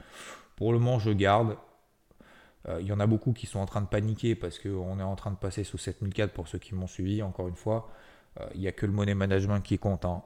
Pour 0.57 0.73
le 0.73 0.79
moment 0.79 0.99
je 0.99 1.11
garde. 1.11 1.57
Euh, 2.69 2.79
il 2.81 2.87
y 2.87 2.93
en 2.93 3.01
a 3.01 3.07
beaucoup 3.07 3.33
qui 3.33 3.47
sont 3.47 3.59
en 3.59 3.67
train 3.67 3.81
de 3.81 3.87
paniquer 3.87 4.35
parce 4.35 4.59
qu'on 4.59 4.99
est 4.99 5.05
en 5.05 5.17
train 5.17 5.31
de 5.31 5.37
passer 5.37 5.65
sous 5.65 5.79
7004 5.79 6.33
pour 6.33 6.49
ceux 6.49 6.59
qui 6.59 6.75
m'ont 6.75 6.87
suivi. 6.87 7.23
Encore 7.23 7.49
une 7.49 7.55
fois, 7.55 7.89
il 8.55 8.61
n'y 8.61 8.69
a 8.69 8.73
que 8.73 8.85
le 8.85 8.93
money 8.93 9.15
management 9.15 9.61
qui 9.63 9.79
compte. 9.79 10.05
Hein. 10.05 10.23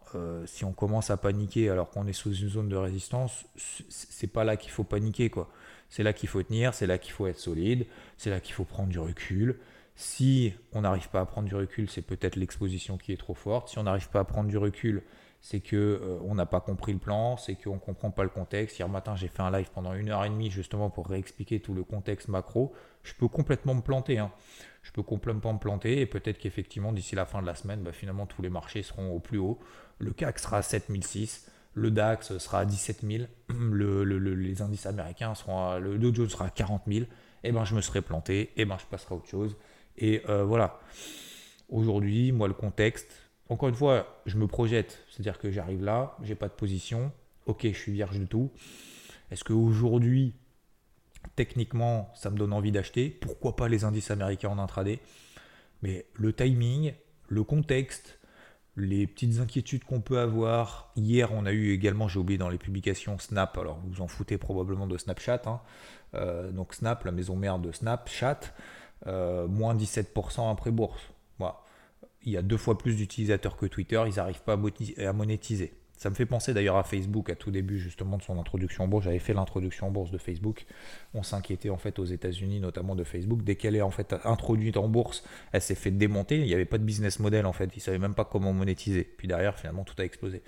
si 0.46 0.64
on 0.64 0.72
commence 0.72 1.10
à 1.10 1.16
paniquer 1.16 1.70
alors 1.70 1.90
qu'on 1.90 2.08
est 2.08 2.12
sous 2.12 2.34
une 2.34 2.48
zone 2.48 2.68
de 2.68 2.76
résistance, 2.76 3.44
c'est 3.56 4.26
pas 4.26 4.42
là 4.42 4.56
qu'il 4.56 4.72
faut 4.72 4.82
paniquer 4.84 5.30
quoi. 5.30 5.48
C'est 5.90 6.02
là 6.02 6.12
qu'il 6.12 6.28
faut 6.28 6.42
tenir, 6.42 6.72
c'est 6.72 6.86
là 6.86 6.98
qu'il 6.98 7.12
faut 7.12 7.26
être 7.26 7.38
solide, 7.38 7.86
c'est 8.16 8.30
là 8.30 8.40
qu'il 8.40 8.54
faut 8.54 8.64
prendre 8.64 8.88
du 8.88 8.98
recul. 8.98 9.58
Si 9.94 10.54
on 10.72 10.82
n'arrive 10.82 11.08
pas 11.10 11.20
à 11.20 11.26
prendre 11.26 11.48
du 11.48 11.54
recul, 11.54 11.90
c'est 11.90 12.02
peut-être 12.02 12.36
l'exposition 12.36 12.96
qui 12.96 13.12
est 13.12 13.18
trop 13.18 13.34
forte. 13.34 13.68
Si 13.68 13.78
on 13.78 13.82
n'arrive 13.82 14.08
pas 14.08 14.20
à 14.20 14.24
prendre 14.24 14.48
du 14.48 14.56
recul, 14.56 15.02
c'est 15.40 15.60
que 15.60 15.76
euh, 15.76 16.18
on 16.24 16.34
n'a 16.34 16.46
pas 16.46 16.60
compris 16.60 16.92
le 16.92 16.98
plan, 16.98 17.36
c'est 17.36 17.54
qu'on 17.54 17.74
ne 17.74 17.80
comprend 17.80 18.10
pas 18.10 18.22
le 18.22 18.28
contexte. 18.28 18.78
Hier 18.78 18.88
matin, 18.88 19.16
j'ai 19.16 19.28
fait 19.28 19.42
un 19.42 19.50
live 19.50 19.70
pendant 19.72 19.94
une 19.94 20.10
heure 20.10 20.24
et 20.24 20.28
demie 20.28 20.50
justement 20.50 20.90
pour 20.90 21.06
réexpliquer 21.06 21.60
tout 21.60 21.74
le 21.74 21.82
contexte 21.82 22.28
macro. 22.28 22.72
Je 23.02 23.14
peux 23.14 23.28
complètement 23.28 23.74
me 23.74 23.80
planter. 23.80 24.18
Hein. 24.18 24.30
Je 24.82 24.92
peux 24.92 25.02
complètement 25.02 25.54
me 25.54 25.58
planter 25.58 26.00
et 26.00 26.06
peut-être 26.06 26.38
qu'effectivement 26.38 26.92
d'ici 26.92 27.14
la 27.14 27.24
fin 27.26 27.40
de 27.40 27.46
la 27.46 27.54
semaine, 27.54 27.82
bah, 27.82 27.92
finalement 27.92 28.26
tous 28.26 28.42
les 28.42 28.50
marchés 28.50 28.82
seront 28.82 29.12
au 29.12 29.18
plus 29.18 29.38
haut. 29.38 29.58
Le 29.98 30.12
CAC 30.12 30.38
sera 30.38 30.58
à 30.58 30.62
7006, 30.62 31.50
le 31.74 31.90
DAX 31.90 32.38
sera 32.38 32.60
à 32.60 32.64
17000, 32.64 33.28
le, 33.48 34.04
les 34.04 34.62
indices 34.62 34.86
américains 34.86 35.34
seront 35.34 35.78
le 35.78 35.98
Dow 35.98 36.28
sera 36.28 36.46
à 36.46 36.50
40 36.50 36.82
000. 36.86 37.06
Et 37.42 37.52
ben 37.52 37.64
je 37.64 37.74
me 37.74 37.80
serai 37.80 38.02
planté, 38.02 38.50
et 38.56 38.66
ben 38.66 38.76
je 38.78 38.84
passerai 38.84 39.14
à 39.14 39.18
autre 39.18 39.28
chose. 39.28 39.56
Et 40.00 40.22
euh, 40.28 40.44
voilà. 40.44 40.80
Aujourd'hui, 41.68 42.32
moi 42.32 42.48
le 42.48 42.54
contexte, 42.54 43.30
encore 43.48 43.68
une 43.68 43.74
fois, 43.74 44.22
je 44.26 44.36
me 44.36 44.46
projette, 44.46 45.04
c'est-à-dire 45.10 45.38
que 45.38 45.50
j'arrive 45.50 45.84
là, 45.84 46.16
j'ai 46.22 46.34
pas 46.34 46.48
de 46.48 46.52
position, 46.52 47.12
ok, 47.46 47.62
je 47.64 47.76
suis 47.76 47.92
vierge 47.92 48.18
de 48.18 48.24
tout. 48.24 48.50
Est-ce 49.30 49.44
qu'aujourd'hui, 49.44 50.34
techniquement, 51.36 52.10
ça 52.14 52.30
me 52.30 52.36
donne 52.36 52.52
envie 52.52 52.72
d'acheter? 52.72 53.08
Pourquoi 53.08 53.56
pas 53.56 53.68
les 53.68 53.84
indices 53.84 54.10
américains 54.10 54.48
en 54.48 54.58
intraday? 54.58 54.98
Mais 55.82 56.06
le 56.14 56.32
timing, 56.32 56.92
le 57.28 57.44
contexte, 57.44 58.18
les 58.76 59.06
petites 59.06 59.40
inquiétudes 59.40 59.84
qu'on 59.84 60.00
peut 60.00 60.18
avoir. 60.18 60.92
Hier, 60.96 61.32
on 61.32 61.46
a 61.46 61.52
eu 61.52 61.72
également, 61.72 62.08
j'ai 62.08 62.18
oublié 62.18 62.38
dans 62.38 62.48
les 62.48 62.58
publications 62.58 63.18
Snap, 63.18 63.56
alors 63.58 63.80
vous 63.84 64.00
en 64.00 64.08
foutez 64.08 64.38
probablement 64.38 64.86
de 64.86 64.96
Snapchat. 64.96 65.42
Hein. 65.46 65.60
Euh, 66.14 66.50
donc 66.50 66.74
Snap, 66.74 67.04
la 67.04 67.12
maison 67.12 67.36
mère 67.36 67.58
de 67.58 67.72
Snapchat, 67.72 68.40
euh, 69.06 69.46
moins 69.48 69.74
17% 69.74 70.50
après 70.50 70.70
bourse. 70.70 71.12
Il 72.22 72.32
y 72.32 72.36
a 72.36 72.42
deux 72.42 72.58
fois 72.58 72.76
plus 72.76 72.96
d'utilisateurs 72.96 73.56
que 73.56 73.64
Twitter, 73.64 74.02
ils 74.06 74.16
n'arrivent 74.16 74.42
pas 74.42 74.52
à 74.52 75.12
monétiser. 75.12 75.72
Ça 75.96 76.08
me 76.08 76.14
fait 76.14 76.26
penser 76.26 76.54
d'ailleurs 76.54 76.76
à 76.76 76.82
Facebook 76.82 77.28
à 77.28 77.34
tout 77.34 77.50
début 77.50 77.78
justement 77.78 78.16
de 78.16 78.22
son 78.22 78.38
introduction 78.38 78.84
en 78.84 78.88
bourse. 78.88 79.04
J'avais 79.04 79.18
fait 79.18 79.34
l'introduction 79.34 79.88
en 79.88 79.90
bourse 79.90 80.10
de 80.10 80.16
Facebook. 80.16 80.64
On 81.12 81.22
s'inquiétait 81.22 81.68
en 81.68 81.76
fait 81.76 81.98
aux 81.98 82.06
États-Unis 82.06 82.60
notamment 82.60 82.96
de 82.96 83.04
Facebook. 83.04 83.42
Dès 83.42 83.56
qu'elle 83.56 83.76
est 83.76 83.82
en 83.82 83.90
fait 83.90 84.14
introduite 84.24 84.78
en 84.78 84.88
bourse, 84.88 85.24
elle 85.52 85.60
s'est 85.60 85.74
fait 85.74 85.90
démonter. 85.90 86.38
Il 86.38 86.46
n'y 86.46 86.54
avait 86.54 86.64
pas 86.64 86.78
de 86.78 86.84
business 86.84 87.18
model 87.20 87.44
en 87.44 87.52
fait. 87.52 87.70
Ils 87.74 87.80
ne 87.80 87.82
savaient 87.82 87.98
même 87.98 88.14
pas 88.14 88.24
comment 88.24 88.54
monétiser. 88.54 89.04
Puis 89.04 89.28
derrière 89.28 89.58
finalement 89.58 89.84
tout 89.84 89.94
a 89.98 90.04
explosé. 90.04 90.42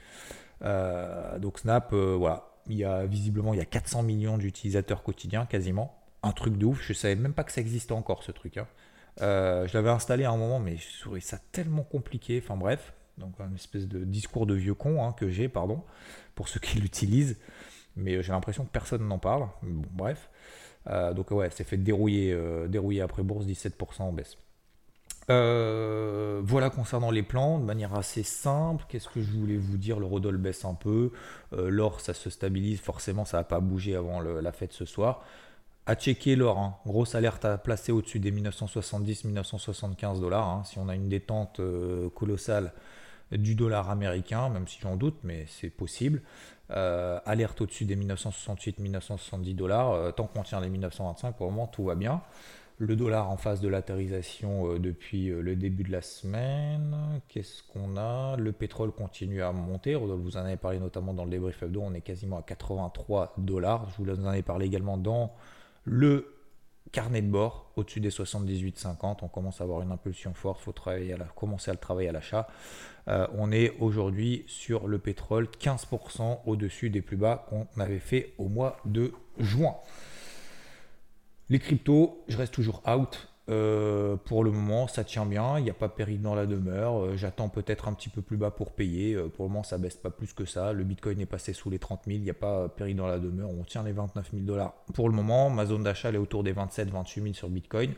Euh, 0.62 1.38
donc 1.38 1.58
Snap, 1.58 1.92
euh, 1.92 2.14
voilà. 2.16 2.48
Il 2.68 2.76
y 2.76 2.84
a 2.84 3.04
visiblement 3.04 3.52
il 3.52 3.58
y 3.58 3.62
a 3.62 3.66
400 3.66 4.04
millions 4.04 4.38
d'utilisateurs 4.38 5.02
quotidiens 5.02 5.44
quasiment. 5.44 6.01
Un 6.22 6.32
truc 6.32 6.56
de 6.56 6.66
ouf. 6.66 6.82
Je 6.82 6.92
savais 6.92 7.16
même 7.16 7.34
pas 7.34 7.44
que 7.44 7.52
ça 7.52 7.60
existait 7.60 7.92
encore 7.92 8.22
ce 8.22 8.32
truc. 8.32 8.58
Hein. 8.58 8.66
Euh, 9.20 9.66
je 9.66 9.74
l'avais 9.74 9.90
installé 9.90 10.24
à 10.24 10.30
un 10.30 10.36
moment, 10.36 10.58
mais 10.58 10.76
je 10.76 11.00
trouvais 11.00 11.20
ça 11.20 11.38
tellement 11.52 11.82
compliqué. 11.82 12.40
Enfin 12.42 12.56
bref, 12.56 12.94
donc 13.18 13.34
un 13.40 13.54
espèce 13.54 13.86
de 13.88 14.04
discours 14.04 14.46
de 14.46 14.54
vieux 14.54 14.74
con 14.74 15.04
hein, 15.04 15.12
que 15.12 15.28
j'ai, 15.28 15.48
pardon, 15.48 15.82
pour 16.34 16.48
ceux 16.48 16.60
qui 16.60 16.78
l'utilisent. 16.80 17.38
Mais 17.96 18.22
j'ai 18.22 18.32
l'impression 18.32 18.64
que 18.64 18.70
personne 18.70 19.06
n'en 19.06 19.18
parle. 19.18 19.48
Bon, 19.62 19.86
bref. 19.92 20.30
Euh, 20.88 21.12
donc 21.12 21.30
ouais, 21.30 21.48
c'est 21.50 21.64
fait 21.64 21.76
dérouiller, 21.76 22.32
euh, 22.32 22.66
dérouiller 22.66 23.02
après 23.02 23.22
bourse, 23.22 23.44
17% 23.44 24.02
en 24.02 24.12
baisse. 24.12 24.36
voilà 25.28 26.70
concernant 26.70 27.10
les 27.10 27.22
plans, 27.22 27.58
de 27.58 27.64
manière 27.64 27.94
assez 27.94 28.22
simple, 28.22 28.84
qu'est-ce 28.88 29.08
que 29.08 29.22
je 29.22 29.30
voulais 29.30 29.58
vous 29.58 29.76
dire? 29.76 30.00
Le 30.00 30.06
Rodol 30.06 30.38
baisse 30.38 30.64
un 30.64 30.74
peu, 30.74 31.12
l'or 31.52 32.00
ça 32.00 32.14
se 32.14 32.30
stabilise, 32.30 32.80
forcément 32.80 33.24
ça 33.24 33.36
va 33.36 33.44
pas 33.44 33.60
bouger 33.60 33.94
avant 33.94 34.20
la 34.20 34.52
fête 34.52 34.72
ce 34.72 34.84
soir 34.84 35.22
à 35.86 35.94
checker 35.94 36.36
l'or. 36.36 36.58
Hein. 36.58 36.76
Grosse 36.86 37.14
alerte 37.14 37.44
à 37.44 37.58
placer 37.58 37.92
au-dessus 37.92 38.20
des 38.20 38.32
1970-1975 38.32 40.20
dollars. 40.20 40.48
Hein. 40.48 40.62
Si 40.64 40.78
on 40.78 40.88
a 40.88 40.94
une 40.94 41.08
détente 41.08 41.60
euh, 41.60 42.08
colossale 42.10 42.72
du 43.32 43.54
dollar 43.54 43.90
américain, 43.90 44.48
même 44.50 44.68
si 44.68 44.78
j'en 44.80 44.96
doute, 44.96 45.18
mais 45.24 45.46
c'est 45.48 45.70
possible. 45.70 46.22
Euh, 46.70 47.18
alerte 47.24 47.60
au-dessus 47.60 47.84
des 47.84 47.96
1968-1970 47.96 49.54
dollars. 49.54 49.92
Euh, 49.92 50.10
tant 50.12 50.26
qu'on 50.26 50.42
tient 50.42 50.60
les 50.60 50.68
1925, 50.68 51.36
pour 51.36 51.46
le 51.46 51.52
moment, 51.52 51.66
tout 51.66 51.84
va 51.84 51.94
bien. 51.94 52.22
Le 52.78 52.96
dollar 52.96 53.30
en 53.30 53.36
phase 53.36 53.60
de 53.60 53.68
latérisation 53.68 54.76
depuis 54.78 55.28
le 55.28 55.54
début 55.54 55.84
de 55.84 55.92
la 55.92 56.02
semaine. 56.02 56.96
Qu'est-ce 57.28 57.62
qu'on 57.62 57.96
a? 57.96 58.36
Le 58.36 58.50
pétrole 58.50 58.90
continue 58.90 59.40
à 59.42 59.52
monter. 59.52 59.94
Vous 59.94 60.36
en 60.36 60.40
avez 60.40 60.56
parlé 60.56 60.80
notamment 60.80 61.14
dans 61.14 61.24
le 61.24 61.30
débrief 61.30 61.62
hebdo. 61.62 61.80
On 61.80 61.94
est 61.94 62.00
quasiment 62.00 62.38
à 62.38 62.42
83 62.42 63.34
dollars. 63.38 63.88
Je 63.90 64.02
vous 64.02 64.26
en 64.26 64.32
ai 64.32 64.42
parlé 64.42 64.66
également 64.66 64.96
dans 64.96 65.32
le 65.84 66.32
carnet 66.92 67.22
de 67.22 67.28
bord 67.28 67.72
au-dessus 67.76 68.00
des 68.00 68.10
78,50. 68.10 69.18
On 69.22 69.28
commence 69.28 69.60
à 69.60 69.64
avoir 69.64 69.82
une 69.82 69.92
impulsion 69.92 70.34
forte. 70.34 70.60
Il 70.60 70.64
faut 70.64 70.72
travailler 70.72 71.14
à 71.14 71.18
commencer 71.34 71.70
à 71.70 71.74
le 71.74 71.80
travailler 71.80 72.08
à 72.08 72.12
l'achat. 72.12 72.48
Euh, 73.08 73.26
on 73.34 73.50
est 73.50 73.74
aujourd'hui 73.80 74.44
sur 74.46 74.86
le 74.86 74.98
pétrole 74.98 75.48
15% 75.58 76.40
au-dessus 76.46 76.90
des 76.90 77.02
plus 77.02 77.16
bas 77.16 77.46
qu'on 77.48 77.66
avait 77.80 77.98
fait 77.98 78.34
au 78.38 78.48
mois 78.48 78.76
de 78.84 79.12
juin. 79.38 79.74
Les 81.48 81.58
cryptos, 81.58 82.22
je 82.28 82.36
reste 82.36 82.54
toujours 82.54 82.82
out. 82.88 83.28
Euh, 83.48 84.16
pour 84.16 84.44
le 84.44 84.52
moment, 84.52 84.86
ça 84.86 85.02
tient 85.02 85.26
bien, 85.26 85.58
il 85.58 85.64
n'y 85.64 85.70
a 85.70 85.74
pas 85.74 85.88
péril 85.88 86.22
dans 86.22 86.34
la 86.34 86.46
demeure. 86.46 87.04
Euh, 87.04 87.16
j'attends 87.16 87.48
peut-être 87.48 87.88
un 87.88 87.92
petit 87.92 88.08
peu 88.08 88.22
plus 88.22 88.36
bas 88.36 88.50
pour 88.50 88.70
payer. 88.72 89.14
Euh, 89.14 89.28
pour 89.28 89.46
le 89.46 89.50
moment, 89.50 89.64
ça 89.64 89.78
baisse 89.78 89.96
pas 89.96 90.10
plus 90.10 90.32
que 90.32 90.44
ça. 90.44 90.72
Le 90.72 90.84
Bitcoin 90.84 91.20
est 91.20 91.26
passé 91.26 91.52
sous 91.52 91.68
les 91.68 91.78
30 91.78 92.02
000, 92.06 92.18
il 92.18 92.22
n'y 92.22 92.30
a 92.30 92.34
pas 92.34 92.68
péril 92.68 92.96
dans 92.96 93.06
la 93.06 93.18
demeure. 93.18 93.50
On 93.50 93.64
tient 93.64 93.82
les 93.82 93.92
29 93.92 94.30
000 94.32 94.44
dollars. 94.44 94.74
Pour 94.94 95.08
le 95.08 95.14
moment, 95.14 95.50
ma 95.50 95.66
zone 95.66 95.82
d'achat 95.82 96.12
est 96.12 96.16
autour 96.16 96.44
des 96.44 96.52
27 96.52 96.90
28 96.90 97.22
000 97.22 97.34
sur 97.34 97.48
Bitcoin. 97.48 97.92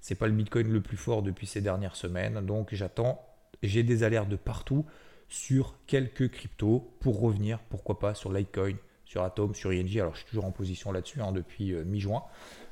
C'est 0.00 0.14
pas 0.14 0.28
le 0.28 0.32
Bitcoin 0.32 0.72
le 0.72 0.80
plus 0.80 0.96
fort 0.96 1.22
depuis 1.22 1.46
ces 1.46 1.60
dernières 1.60 1.96
semaines, 1.96 2.44
donc 2.46 2.68
j'attends. 2.72 3.20
J'ai 3.62 3.82
des 3.82 4.02
alertes 4.02 4.28
de 4.28 4.36
partout 4.36 4.84
sur 5.28 5.74
quelques 5.86 6.30
cryptos 6.30 6.88
pour 7.00 7.20
revenir, 7.20 7.58
pourquoi 7.70 7.98
pas 7.98 8.14
sur 8.14 8.32
Litecoin, 8.32 8.76
sur 9.04 9.22
Atom, 9.22 9.54
sur 9.54 9.72
ING. 9.72 9.98
Alors 9.98 10.14
je 10.14 10.18
suis 10.18 10.28
toujours 10.28 10.44
en 10.44 10.52
position 10.52 10.92
là-dessus 10.92 11.20
hein, 11.20 11.32
depuis 11.32 11.74
mi-juin 11.84 12.22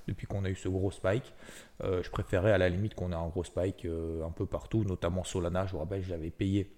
depuis 0.08 0.26
qu'on 0.26 0.44
a 0.44 0.50
eu 0.50 0.54
ce 0.54 0.68
gros 0.68 0.90
spike. 0.90 1.34
Euh, 1.82 2.02
je 2.02 2.10
préférais 2.10 2.52
à 2.52 2.58
la 2.58 2.68
limite 2.68 2.94
qu'on 2.94 3.12
ait 3.12 3.16
un 3.16 3.28
gros 3.28 3.44
spike 3.44 3.84
euh, 3.84 4.24
un 4.24 4.30
peu 4.30 4.46
partout, 4.46 4.84
notamment 4.84 5.24
Solana. 5.24 5.66
Je 5.66 5.72
vous 5.72 5.78
rappelle, 5.78 6.02
j'avais 6.02 6.30
payé 6.30 6.74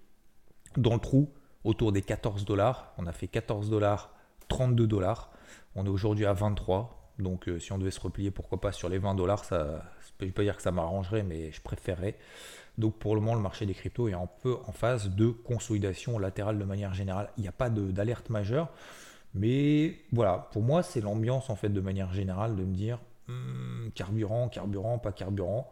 dans 0.77 0.95
le 0.95 1.01
trou 1.01 1.31
autour 1.65 1.93
des 1.93 2.03
14 2.03 2.45
dollars. 2.45 2.93
On 2.99 3.07
a 3.07 3.13
fait 3.13 3.29
14 3.29 3.71
dollars, 3.71 4.15
32 4.49 4.87
dollars. 4.87 5.31
On 5.75 5.85
est 5.87 5.91
aujourd'hui 5.91 6.27
à 6.27 6.33
23. 6.33 7.13
Donc 7.19 7.49
si 7.59 7.73
on 7.73 7.79
devait 7.79 7.91
se 7.91 8.01
replier, 8.01 8.31
pourquoi 8.31 8.61
pas 8.61 8.73
sur 8.73 8.91
les 8.91 8.99
20 8.99 9.15
dollars, 9.15 9.45
ça, 9.45 9.83
je 10.01 10.25
ne 10.25 10.29
peux 10.29 10.35
pas 10.35 10.43
dire 10.43 10.57
que 10.57 10.63
ça 10.63 10.71
m'arrangerait, 10.71 11.23
mais 11.23 11.51
je 11.51 11.63
préférerais. 11.63 12.17
Donc 12.79 12.99
pour 12.99 13.15
le 13.15 13.21
moment, 13.21 13.35
le 13.35 13.41
marché 13.41 13.65
des 13.65 13.75
cryptos 13.75 14.09
est 14.09 14.15
un 14.15 14.29
peu 14.43 14.57
en 14.67 14.73
phase 14.73 15.11
de 15.11 15.29
consolidation 15.29 16.19
latérale 16.19 16.59
de 16.59 16.65
manière 16.65 16.93
générale. 16.93 17.31
Il 17.39 17.43
n'y 17.43 17.49
a 17.49 17.53
pas 17.53 17.71
d'alerte 17.71 18.29
majeure. 18.29 18.71
Mais 19.35 19.99
voilà, 20.13 20.49
pour 20.53 20.63
moi, 20.63 20.83
c'est 20.83 21.01
l'ambiance 21.01 21.51
en 21.51 21.57
fait 21.57 21.69
de 21.69 21.81
manière 21.81 22.13
générale 22.13 22.57
de 22.57 22.65
me 22.65 22.75
dire 22.75 22.99
hmm, 23.29 23.91
carburant, 23.95 24.49
carburant, 24.49 24.99
pas 24.99 25.13
carburant. 25.13 25.71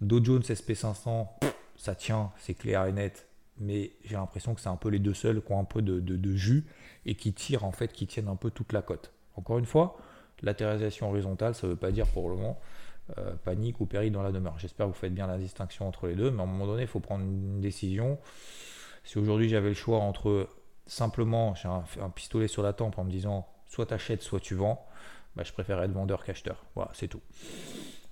Dow 0.00 0.22
Jones 0.22 0.42
SP500, 0.42 1.28
ça 1.76 1.94
tient, 1.94 2.32
c'est 2.38 2.54
clair 2.54 2.86
et 2.86 2.92
net. 2.92 3.28
Mais 3.58 3.92
j'ai 4.04 4.16
l'impression 4.16 4.54
que 4.54 4.60
c'est 4.60 4.68
un 4.68 4.76
peu 4.76 4.90
les 4.90 4.98
deux 4.98 5.14
seuls 5.14 5.42
qui 5.42 5.52
ont 5.52 5.58
un 5.58 5.64
peu 5.64 5.80
de, 5.80 6.36
jus 6.36 6.66
et 7.06 7.14
qui 7.14 7.32
tirent 7.32 7.64
en 7.64 7.72
fait, 7.72 7.92
qui 7.92 8.06
tiennent 8.06 8.28
un 8.28 8.36
peu 8.36 8.50
toute 8.50 8.72
la 8.72 8.82
cote. 8.82 9.12
Encore 9.34 9.58
une 9.58 9.66
fois, 9.66 9.96
latéralisation 10.42 11.08
horizontale, 11.08 11.54
ça 11.54 11.66
ne 11.66 11.72
veut 11.72 11.78
pas 11.78 11.90
dire 11.90 12.06
pour 12.06 12.28
le 12.28 12.36
moment 12.36 12.60
euh, 13.18 13.34
panique 13.44 13.80
ou 13.80 13.86
péril 13.86 14.12
dans 14.12 14.22
la 14.22 14.32
demeure. 14.32 14.58
J'espère 14.58 14.86
que 14.86 14.92
vous 14.92 14.98
faites 14.98 15.14
bien 15.14 15.26
la 15.26 15.38
distinction 15.38 15.88
entre 15.88 16.06
les 16.06 16.14
deux, 16.14 16.30
mais 16.30 16.40
à 16.40 16.44
un 16.44 16.46
moment 16.46 16.66
donné, 16.66 16.82
il 16.82 16.88
faut 16.88 17.00
prendre 17.00 17.24
une 17.24 17.60
décision. 17.60 18.18
Si 19.04 19.18
aujourd'hui 19.18 19.48
j'avais 19.48 19.68
le 19.68 19.74
choix 19.74 19.98
entre 19.98 20.48
simplement 20.86 21.54
j'ai 21.54 21.68
un, 21.68 22.10
pistolet 22.10 22.48
sur 22.48 22.62
la 22.62 22.72
tempe 22.72 22.98
en 22.98 23.04
me 23.04 23.10
disant 23.10 23.48
soit 23.66 23.86
tu 23.86 23.94
achètes, 23.94 24.22
soit 24.22 24.40
tu 24.40 24.54
vends, 24.54 24.86
bah, 25.36 25.42
je 25.44 25.52
préfère 25.52 25.82
être 25.82 25.92
vendeur 25.92 26.24
qu'acheteur. 26.24 26.64
Voilà, 26.74 26.90
c'est 26.94 27.08
tout. 27.08 27.20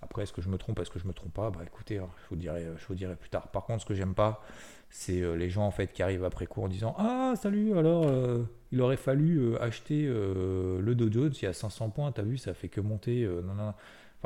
Après, 0.02 0.22
est-ce 0.22 0.32
que 0.32 0.42
je 0.42 0.48
me 0.48 0.58
trompe, 0.58 0.78
est-ce 0.80 0.90
que 0.90 0.98
je 0.98 1.06
me 1.06 1.14
trompe 1.14 1.32
pas? 1.32 1.50
Bah 1.50 1.60
écoutez, 1.66 1.98
hein, 1.98 2.08
je, 2.22 2.28
vous 2.28 2.36
dirai, 2.36 2.66
je 2.76 2.86
vous 2.86 2.94
dirai 2.94 3.16
plus 3.16 3.30
tard. 3.30 3.48
Par 3.48 3.64
contre, 3.64 3.82
ce 3.82 3.86
que 3.86 3.94
j'aime 3.94 4.14
pas, 4.14 4.42
c'est 4.90 5.22
euh, 5.22 5.34
les 5.34 5.48
gens 5.48 5.64
en 5.64 5.70
fait 5.70 5.92
qui 5.92 6.02
arrivent 6.02 6.24
après 6.24 6.46
coup 6.46 6.62
en 6.62 6.68
disant 6.68 6.94
Ah 6.98 7.32
salut, 7.36 7.76
alors 7.78 8.04
euh, 8.06 8.44
il 8.70 8.82
aurait 8.82 8.98
fallu 8.98 9.56
acheter 9.56 10.06
le 10.06 10.94
Dow 10.94 11.10
Jones 11.10 11.32
il 11.34 11.44
y 11.44 11.48
a 11.48 11.54
500 11.54 11.90
points, 11.90 12.12
t'as 12.12 12.22
vu, 12.22 12.36
ça 12.36 12.52
fait 12.52 12.68
que 12.68 12.82
monter. 12.82 13.26
non, 13.26 13.54
non, 13.54 13.72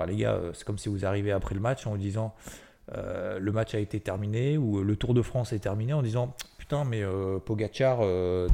les 0.06 0.16
gars, 0.16 0.34
euh, 0.34 0.52
c'est 0.52 0.64
comme 0.64 0.78
si 0.78 0.88
vous 0.88 1.04
arrivez 1.04 1.32
après 1.32 1.54
le 1.54 1.60
match 1.60 1.86
en 1.86 1.92
vous 1.92 1.98
disant 1.98 2.34
euh, 2.94 3.38
le 3.38 3.52
match 3.52 3.74
a 3.74 3.78
été 3.78 4.00
terminé 4.00 4.56
ou 4.56 4.82
le 4.82 4.96
Tour 4.96 5.14
de 5.14 5.22
France 5.22 5.52
est 5.52 5.58
terminé 5.58 5.92
en 5.92 6.02
disant 6.02 6.34
putain 6.58 6.84
mais 6.84 7.02
euh, 7.02 7.38
Pogachar 7.38 7.98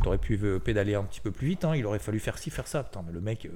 t'aurais 0.03 0.19
pu 0.19 0.39
pédaler 0.61 0.95
un 0.95 1.05
petit 1.05 1.21
peu 1.21 1.31
plus 1.31 1.49
vite 1.49 1.65
hein, 1.65 1.77
il 1.77 1.87
aurait 1.87 1.99
fallu 1.99 2.19
faire 2.19 2.39
ci 2.39 2.51
faire 2.51 2.67
ça 2.67 2.83
putain 2.83 3.03
mais 3.07 3.13
le 3.13 3.21
mec 3.21 3.49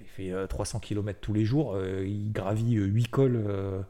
il 0.00 0.06
fait 0.06 0.32
300 0.48 0.80
km 0.80 1.20
tous 1.20 1.32
les 1.32 1.44
jours 1.44 1.78
il 1.80 2.32
gravit 2.32 2.74
8 2.74 3.08
cols 3.08 3.84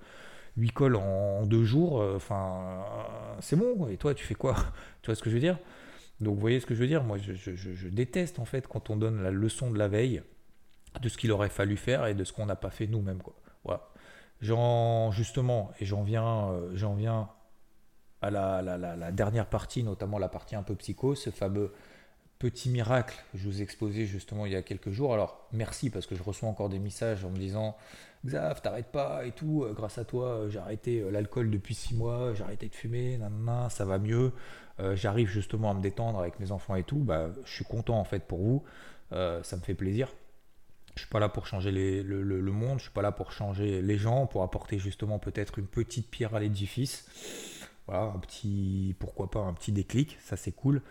8 0.57 0.71
cols 0.73 0.97
en, 0.97 1.47
deux 1.47 1.65
jours 1.65 2.03
enfin 2.15 2.85
c'est 3.41 3.57
bon 3.57 3.89
et 3.89 3.97
toi 3.97 4.15
tu 4.15 4.25
fais 4.25 4.35
quoi? 4.35 4.57
Tu 5.03 5.07
vois 5.07 5.15
ce 5.15 5.23
que 5.23 5.31
je 5.31 5.35
veux 5.35 5.41
dire? 5.41 5.59
Donc 6.21 6.35
vous 6.35 6.41
voyez 6.41 6.61
ce 6.61 6.67
que 6.67 6.75
je 6.75 6.81
veux 6.81 6.87
dire? 6.87 7.03
Moi 7.03 7.19
je 7.19 7.89
déteste 7.89 8.39
en 8.39 8.45
fait 8.45 8.67
quand 8.67 8.91
on 8.91 8.97
donne 8.97 9.23
la 9.23 9.31
leçon 9.31 9.71
de 9.71 9.79
la 9.79 9.89
veille 9.89 10.23
de 11.01 11.09
ce 11.09 11.17
qu'il 11.17 11.33
aurait 11.33 11.49
fallu 11.49 11.77
faire 11.77 12.07
et 12.07 12.15
de 12.15 12.25
ce 12.25 12.33
qu'on 12.33 12.47
n'a 12.47 12.57
pas 12.57 12.71
fait 12.71 12.87
nous-mêmes. 12.87 13.21
Voilà. 13.65 13.89
justement, 15.13 15.71
et 15.81 15.87
j'en 15.87 16.03
viens, 16.03 16.51
euh, 16.51 16.71
j'en 16.75 16.95
viens 16.95 17.29
à 18.21 18.31
la, 18.31 18.63
la, 18.63 19.13
dernière 19.13 19.47
partie, 19.47 19.83
notamment 19.83 20.19
la 20.19 20.29
partie 20.29 20.55
un 20.55 20.63
peu 20.63 20.77
psycho, 20.77 21.15
ce 21.15 21.31
fameux 21.31 21.73
petit 22.43 22.71
miracle 22.71 23.23
je 23.35 23.49
vous 23.49 23.61
ai 23.61 23.63
exposé 23.63 24.05
justement 24.05 24.47
il 24.47 24.53
y 24.53 24.57
a 24.57 24.63
quelques 24.63 24.91
jours. 24.91 25.15
Alors 25.15 25.47
merci 25.53 25.91
parce 25.91 26.07
que 26.07 26.17
je 26.17 26.25
reçois 26.25 26.49
encore 26.49 26.69
des 26.69 26.81
messages 26.81 27.25
en 27.25 27.31
me 27.31 27.37
disant 27.37 27.77
Xav, 28.27 28.61
t'arrêtes 28.61 28.91
pas 28.91 29.25
et 29.25 29.31
tout, 29.31 29.63
euh, 29.63 29.73
grâce 29.73 29.99
à 29.99 30.05
toi 30.05 30.27
euh, 30.27 30.51
j'ai 30.51 30.59
arrêté 30.59 31.05
l'alcool 31.09 31.51
depuis 31.51 31.77
six 31.77 31.95
mois, 31.95 32.35
j'ai 32.35 32.43
arrêté 32.43 32.69
de 32.69 32.75
fumer, 32.75 33.17
nanana, 33.17 33.71
ça 33.71 33.85
va 33.85 33.99
mieux, 33.99 34.33
j'arrive 34.95 35.29
justement 35.29 35.71
à 35.71 35.75
me 35.75 35.81
détendre 35.81 36.19
avec 36.19 36.41
mes 36.41 36.51
enfants 36.51 36.75
et 36.75 36.83
tout, 36.83 36.99
bah, 36.99 37.31
je 37.45 37.53
suis 37.53 37.65
content 37.65 37.99
en 38.01 38.05
fait 38.05 38.25
pour 38.27 38.41
vous, 38.41 38.65
ça 39.11 39.57
me 39.57 39.63
fait 39.63 39.75
plaisir. 39.75 40.09
Je 40.97 41.03
suis 41.03 41.09
pas 41.09 41.21
là 41.21 41.29
pour 41.29 41.47
changer 41.47 41.71
le, 41.71 42.53
monde, 42.53 42.79
je 42.79 42.85
suis 42.85 42.93
pas 42.93 43.03
là 43.03 43.13
pour 43.13 43.33
changer 43.33 43.81
les 43.81 43.97
gens, 43.97 44.27
pour 44.27 44.43
apporter 44.43 44.79
justement 44.79 45.19
peut-être 45.19 45.59
une 45.59 45.67
petite 45.67 46.11
pierre 46.11 46.35
à 46.35 46.41
l'édifice. 46.41 47.07
Un 47.95 48.19
petit, 48.19 48.97
pourquoi 48.99 49.31
pas, 49.31 49.41
un 49.41 49.53
petit 49.53 49.73
déclic, 49.73 50.19
ça 50.21 50.37
c'est 50.37 50.53
cool. 50.53 50.83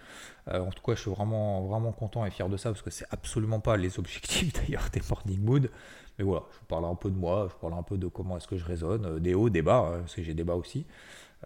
Euh, 0.48 0.60
en 0.60 0.72
tout 0.72 0.84
cas, 0.84 0.96
je 0.96 1.02
suis 1.02 1.12
vraiment, 1.12 1.62
vraiment 1.68 1.92
content 1.92 2.26
et 2.26 2.32
fier 2.32 2.48
de 2.50 2.58
ça 2.58 2.70
parce 2.70 2.82
que 2.82 2.90
c'est 2.92 3.08
absolument 3.12 3.60
pas 3.60 3.78
les 3.78 4.00
objectifs 4.00 4.54
d'ailleurs 4.62 4.90
des 4.92 5.02
Morning 5.10 5.42
Mood. 5.42 5.72
Mais 6.20 6.26
voilà, 6.26 6.44
je 6.52 6.60
vous 6.60 6.66
parle 6.66 6.86
un 6.86 6.96
peu 6.96 7.10
de 7.10 7.16
moi, 7.16 7.48
je 7.48 7.54
vous 7.54 7.60
parle 7.60 7.74
un 7.74 7.84
peu 7.84 7.98
de 7.98 8.08
comment 8.08 8.38
est-ce 8.38 8.48
que 8.48 8.58
je 8.58 8.66
raisonne, 8.66 9.06
euh, 9.06 9.20
des 9.20 9.34
hauts, 9.34 9.50
des 9.50 9.62
bas, 9.62 9.94
hein, 9.94 10.00
parce 10.02 10.16
que 10.16 10.24
j'ai 10.24 10.34
des 10.34 10.44
bas 10.44 10.56
aussi. 10.56 10.86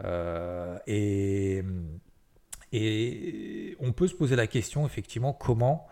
Euh, 0.03 0.77
et, 0.87 1.63
on 3.79 3.93
peut 3.93 4.07
se 4.07 4.15
poser 4.15 4.35
la 4.35 4.47
question 4.47 4.85
effectivement 4.85 5.31
comment 5.31 5.87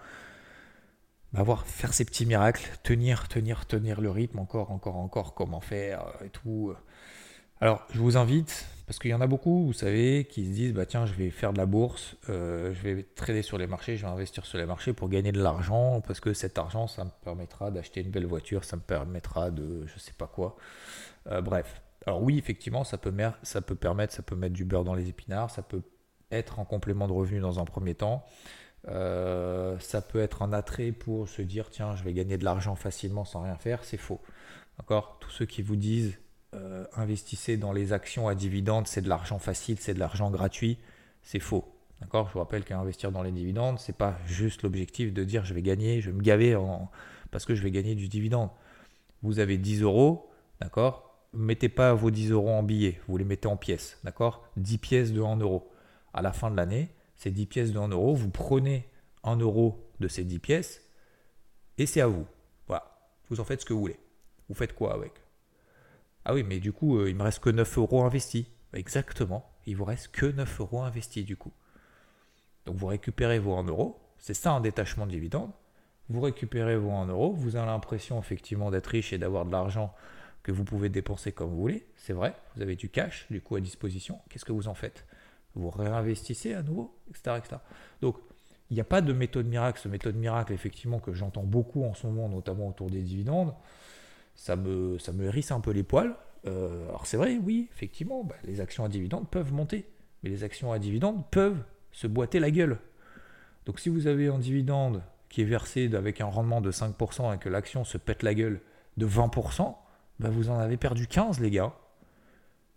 bah, 1.32 1.42
voir, 1.44 1.66
faire 1.66 1.94
ces 1.94 2.04
petits 2.04 2.26
miracles, 2.26 2.70
tenir, 2.84 3.28
tenir, 3.30 3.66
tenir 3.66 4.02
le 4.02 4.12
rythme, 4.12 4.40
encore, 4.40 4.72
encore, 4.72 4.98
encore, 4.98 5.34
comment 5.34 5.62
faire 5.62 6.06
et 6.26 6.30
tout. 6.30 6.74
Alors, 7.64 7.88
je 7.94 8.00
vous 8.00 8.18
invite, 8.18 8.68
parce 8.88 9.00
qu'il 9.00 9.12
y 9.12 9.14
en 9.14 9.22
a 9.22 9.28
beaucoup, 9.28 9.64
vous 9.66 9.72
savez, 9.72 10.28
qui 10.30 10.46
se 10.46 10.52
disent, 10.52 10.74
bah 10.74 10.86
tiens, 10.86 11.06
je 11.06 11.14
vais 11.14 11.30
faire 11.30 11.54
de 11.54 11.58
la 11.58 11.66
bourse, 11.66 12.18
euh, 12.28 12.74
je 12.74 12.82
vais 12.82 13.04
trader 13.16 13.42
sur 13.42 13.58
les 13.58 13.68
marchés, 13.68 13.96
je 13.96 14.06
vais 14.06 14.12
investir 14.12 14.46
sur 14.46 14.58
les 14.58 14.66
marchés 14.66 14.92
pour 14.92 15.08
gagner 15.08 15.32
de 15.32 15.42
l'argent, 15.42 16.02
parce 16.02 16.20
que 16.20 16.34
cet 16.34 16.58
argent, 16.58 16.88
ça 16.88 17.06
me 17.06 17.10
permettra 17.24 17.72
d'acheter 17.72 18.02
une 18.02 18.12
belle 18.12 18.26
voiture, 18.26 18.66
ça 18.66 18.76
me 18.76 18.82
permettra 18.82 19.50
de, 19.50 19.88
je 19.88 19.98
sais 19.98 20.12
pas 20.12 20.28
quoi. 20.28 20.58
Euh, 21.32 21.40
bref. 21.40 21.82
Alors 22.06 22.22
oui, 22.22 22.38
effectivement, 22.38 22.84
ça 22.84 22.98
peut, 22.98 23.14
ça 23.44 23.62
peut 23.62 23.76
permettre, 23.76 24.14
ça 24.14 24.24
peut 24.24 24.36
mettre 24.36 24.56
du 24.56 24.66
beurre 24.66 24.84
dans 24.84 24.96
les 24.96 25.08
épinards, 25.08 25.50
ça 25.50 25.62
peut 25.62 25.84
être 26.32 26.60
en 26.60 26.66
complément 26.66 27.08
de 27.08 27.14
revenu 27.14 27.40
dans 27.40 27.62
un 27.62 27.66
premier 27.66 27.96
temps. 27.96 28.26
Euh, 28.90 29.80
ça 29.80 30.02
peut 30.02 30.20
être 30.20 30.42
un 30.42 30.52
attrait 30.52 30.92
pour 30.92 31.30
se 31.30 31.42
dire 31.42 31.70
tiens, 31.70 31.96
je 31.96 32.04
vais 32.04 32.12
gagner 32.12 32.38
de 32.38 32.44
l'argent 32.44 32.76
facilement 32.76 33.24
sans 33.24 33.44
rien 33.44 33.56
faire, 33.56 33.86
c'est 33.86 33.96
faux. 33.96 34.20
D'accord? 34.78 35.16
Tous 35.22 35.30
ceux 35.30 35.46
qui 35.46 35.62
vous 35.62 35.78
disent 35.78 36.20
euh, 36.54 36.86
investissez 36.96 37.58
dans 37.58 37.72
les 37.72 37.94
actions 37.94 38.28
à 38.28 38.36
dividendes, 38.36 38.88
c'est 38.88 39.02
de 39.02 39.10
l'argent 39.10 39.40
facile, 39.40 39.78
c'est 39.80 39.94
de 39.94 40.00
l'argent 40.00 40.30
gratuit, 40.30 40.78
c'est 41.22 41.40
faux. 41.40 41.66
D'accord? 42.02 42.28
Je 42.28 42.34
vous 42.34 42.40
rappelle 42.40 42.64
qu'investir 42.64 43.12
dans 43.12 43.24
les 43.24 43.32
dividendes, 43.32 43.80
c'est 43.80 43.98
pas 43.98 44.18
juste 44.26 44.64
l'objectif 44.64 45.14
de 45.14 45.24
dire 45.24 45.46
je 45.46 45.54
vais 45.54 45.62
gagner, 45.62 46.02
je 46.02 46.10
vais 46.10 46.18
me 46.18 46.22
gaver 46.22 46.58
parce 47.32 47.46
que 47.46 47.56
je 47.56 47.64
vais 47.64 47.72
gagner 47.72 47.96
du 47.96 48.08
dividende. 48.08 48.50
Vous 49.22 49.40
avez 49.40 49.58
10 49.58 49.82
euros, 49.82 50.30
d'accord? 50.60 51.18
Mettez 51.34 51.70
pas 51.70 51.94
vos 51.94 52.12
10 52.12 52.32
euros 52.32 52.52
en 52.52 52.62
billets, 52.62 53.00
vous 53.08 53.18
les 53.18 53.26
mettez 53.26 53.48
en 53.48 53.58
pièces, 53.58 53.98
d'accord? 54.04 54.48
10 54.58 54.78
pièces 54.80 55.14
de 55.14 55.22
1 55.22 55.38
euro. 55.38 55.72
À 56.14 56.22
la 56.22 56.34
fin 56.34 56.52
de 56.52 56.58
l'année, 56.58 56.90
ces 57.16 57.32
10 57.32 57.46
pièces 57.46 57.72
de 57.72 57.80
1 57.80 57.88
euro, 57.88 58.14
vous 58.14 58.30
prenez 58.30 58.88
1 59.24 59.38
euro 59.38 59.90
de 60.00 60.08
ces 60.08 60.24
10 60.24 60.40
pièces 60.40 60.82
et 61.78 61.86
c'est 61.86 62.02
à 62.02 62.08
vous. 62.08 62.26
Voilà, 62.68 62.84
vous 63.30 63.40
en 63.40 63.46
faites 63.46 63.62
ce 63.62 63.66
que 63.66 63.74
vous 63.74 63.80
voulez. 63.80 64.00
Vous 64.50 64.56
faites 64.56 64.76
quoi 64.76 64.94
avec? 64.94 65.23
Ah 66.26 66.34
oui, 66.34 66.44
mais 66.44 66.60
du 66.60 66.72
coup, 66.72 66.98
euh, 66.98 67.10
il 67.10 67.16
me 67.16 67.24
reste 67.24 67.40
que 67.40 67.50
9 67.50 67.78
euros 67.78 68.04
investis. 68.04 68.46
Exactement, 68.74 69.50
il 69.66 69.76
vous 69.76 69.86
reste 69.86 70.10
que 70.10 70.26
9 70.26 70.60
euros 70.62 70.82
investis 70.82 71.26
du 71.26 71.38
coup. 71.38 71.52
Donc 72.66 72.76
vous 72.76 72.88
récupérez 72.88 73.40
vos 73.40 73.56
1 73.56 73.66
euro, 73.66 74.00
c'est 74.18 74.34
ça 74.34 74.52
un 74.52 74.62
détachement 74.62 75.06
de 75.06 75.12
dividende. 75.12 75.52
Vous 76.10 76.22
récupérez 76.22 76.76
vos 76.78 76.92
1 76.92 77.08
euro, 77.08 77.34
vous 77.34 77.56
avez 77.56 77.68
l'impression 77.68 78.20
effectivement 78.20 78.72
d'être 78.72 78.88
riche 78.88 79.14
et 79.14 79.18
d'avoir 79.18 79.46
de 79.46 79.52
l'argent 79.52 79.94
que 80.42 80.52
vous 80.52 80.64
pouvez 80.64 80.90
dépenser 80.90 81.32
comme 81.32 81.50
vous 81.50 81.58
voulez, 81.58 81.86
c'est 81.96 82.14
vrai, 82.14 82.36
vous 82.56 82.62
avez 82.62 82.76
du 82.76 82.90
cash 82.90 83.28
du 83.30 83.42
coup 83.42 83.56
à 83.56 83.62
disposition. 83.62 84.20
Qu'est-ce 84.30 84.46
que 84.46 84.52
vous 84.52 84.68
en 84.68 84.74
faites? 84.74 85.06
Vous 85.56 85.70
réinvestissez 85.70 86.54
à 86.54 86.64
nouveau, 86.64 86.98
etc. 87.10 87.40
Donc, 88.02 88.18
il 88.70 88.74
n'y 88.74 88.82
a 88.82 88.86
pas 88.86 89.02
de 89.02 89.14
méthode 89.14 89.46
miracle. 89.46 89.80
Ce 89.80 89.88
méthode 89.88 90.16
miracle, 90.16 90.52
effectivement, 90.52 91.00
que 91.00 91.14
j'entends 91.14 91.44
beaucoup 91.44 91.84
en 91.84 91.94
ce 91.94 92.08
moment, 92.08 92.28
notamment 92.28 92.68
autour 92.68 92.90
des 92.90 93.02
dividendes, 93.02 93.54
ça 94.36 94.56
me, 94.56 94.98
ça 94.98 95.12
me 95.12 95.26
hérisse 95.26 95.52
un 95.52 95.60
peu 95.60 95.72
les 95.72 95.84
poils. 95.84 96.16
Euh, 96.46 96.88
alors 96.90 97.06
c'est 97.06 97.18
vrai, 97.18 97.38
oui, 97.42 97.70
effectivement, 97.74 98.24
bah, 98.24 98.36
les 98.44 98.62
actions 98.62 98.84
à 98.84 98.90
dividendes 98.90 99.30
peuvent 99.30 99.54
monter, 99.54 99.90
mais 100.22 100.30
les 100.30 100.44
actions 100.44 100.72
à 100.72 100.80
dividendes 100.80 101.24
peuvent 101.32 101.64
se 101.92 102.08
boiter 102.08 102.40
la 102.40 102.52
gueule. 102.52 102.80
Donc 103.66 103.80
si 103.80 103.90
vous 103.90 104.08
avez 104.08 104.28
un 104.28 104.40
dividende 104.40 105.04
qui 105.30 105.42
est 105.42 105.46
versé 105.46 105.94
avec 105.96 106.22
un 106.22 106.26
rendement 106.26 106.62
de 106.62 106.72
5% 106.72 107.34
et 107.34 107.38
que 107.38 107.50
l'action 107.50 107.84
se 107.84 107.98
pète 107.98 108.24
la 108.24 108.34
gueule 108.34 108.62
de 108.98 109.08
20%, 109.08 109.76
bah, 110.20 110.30
vous 110.30 110.50
en 110.50 110.60
avez 110.60 110.78
perdu 110.78 111.08
15 111.08 111.40
les 111.40 111.50
gars. 111.50 111.74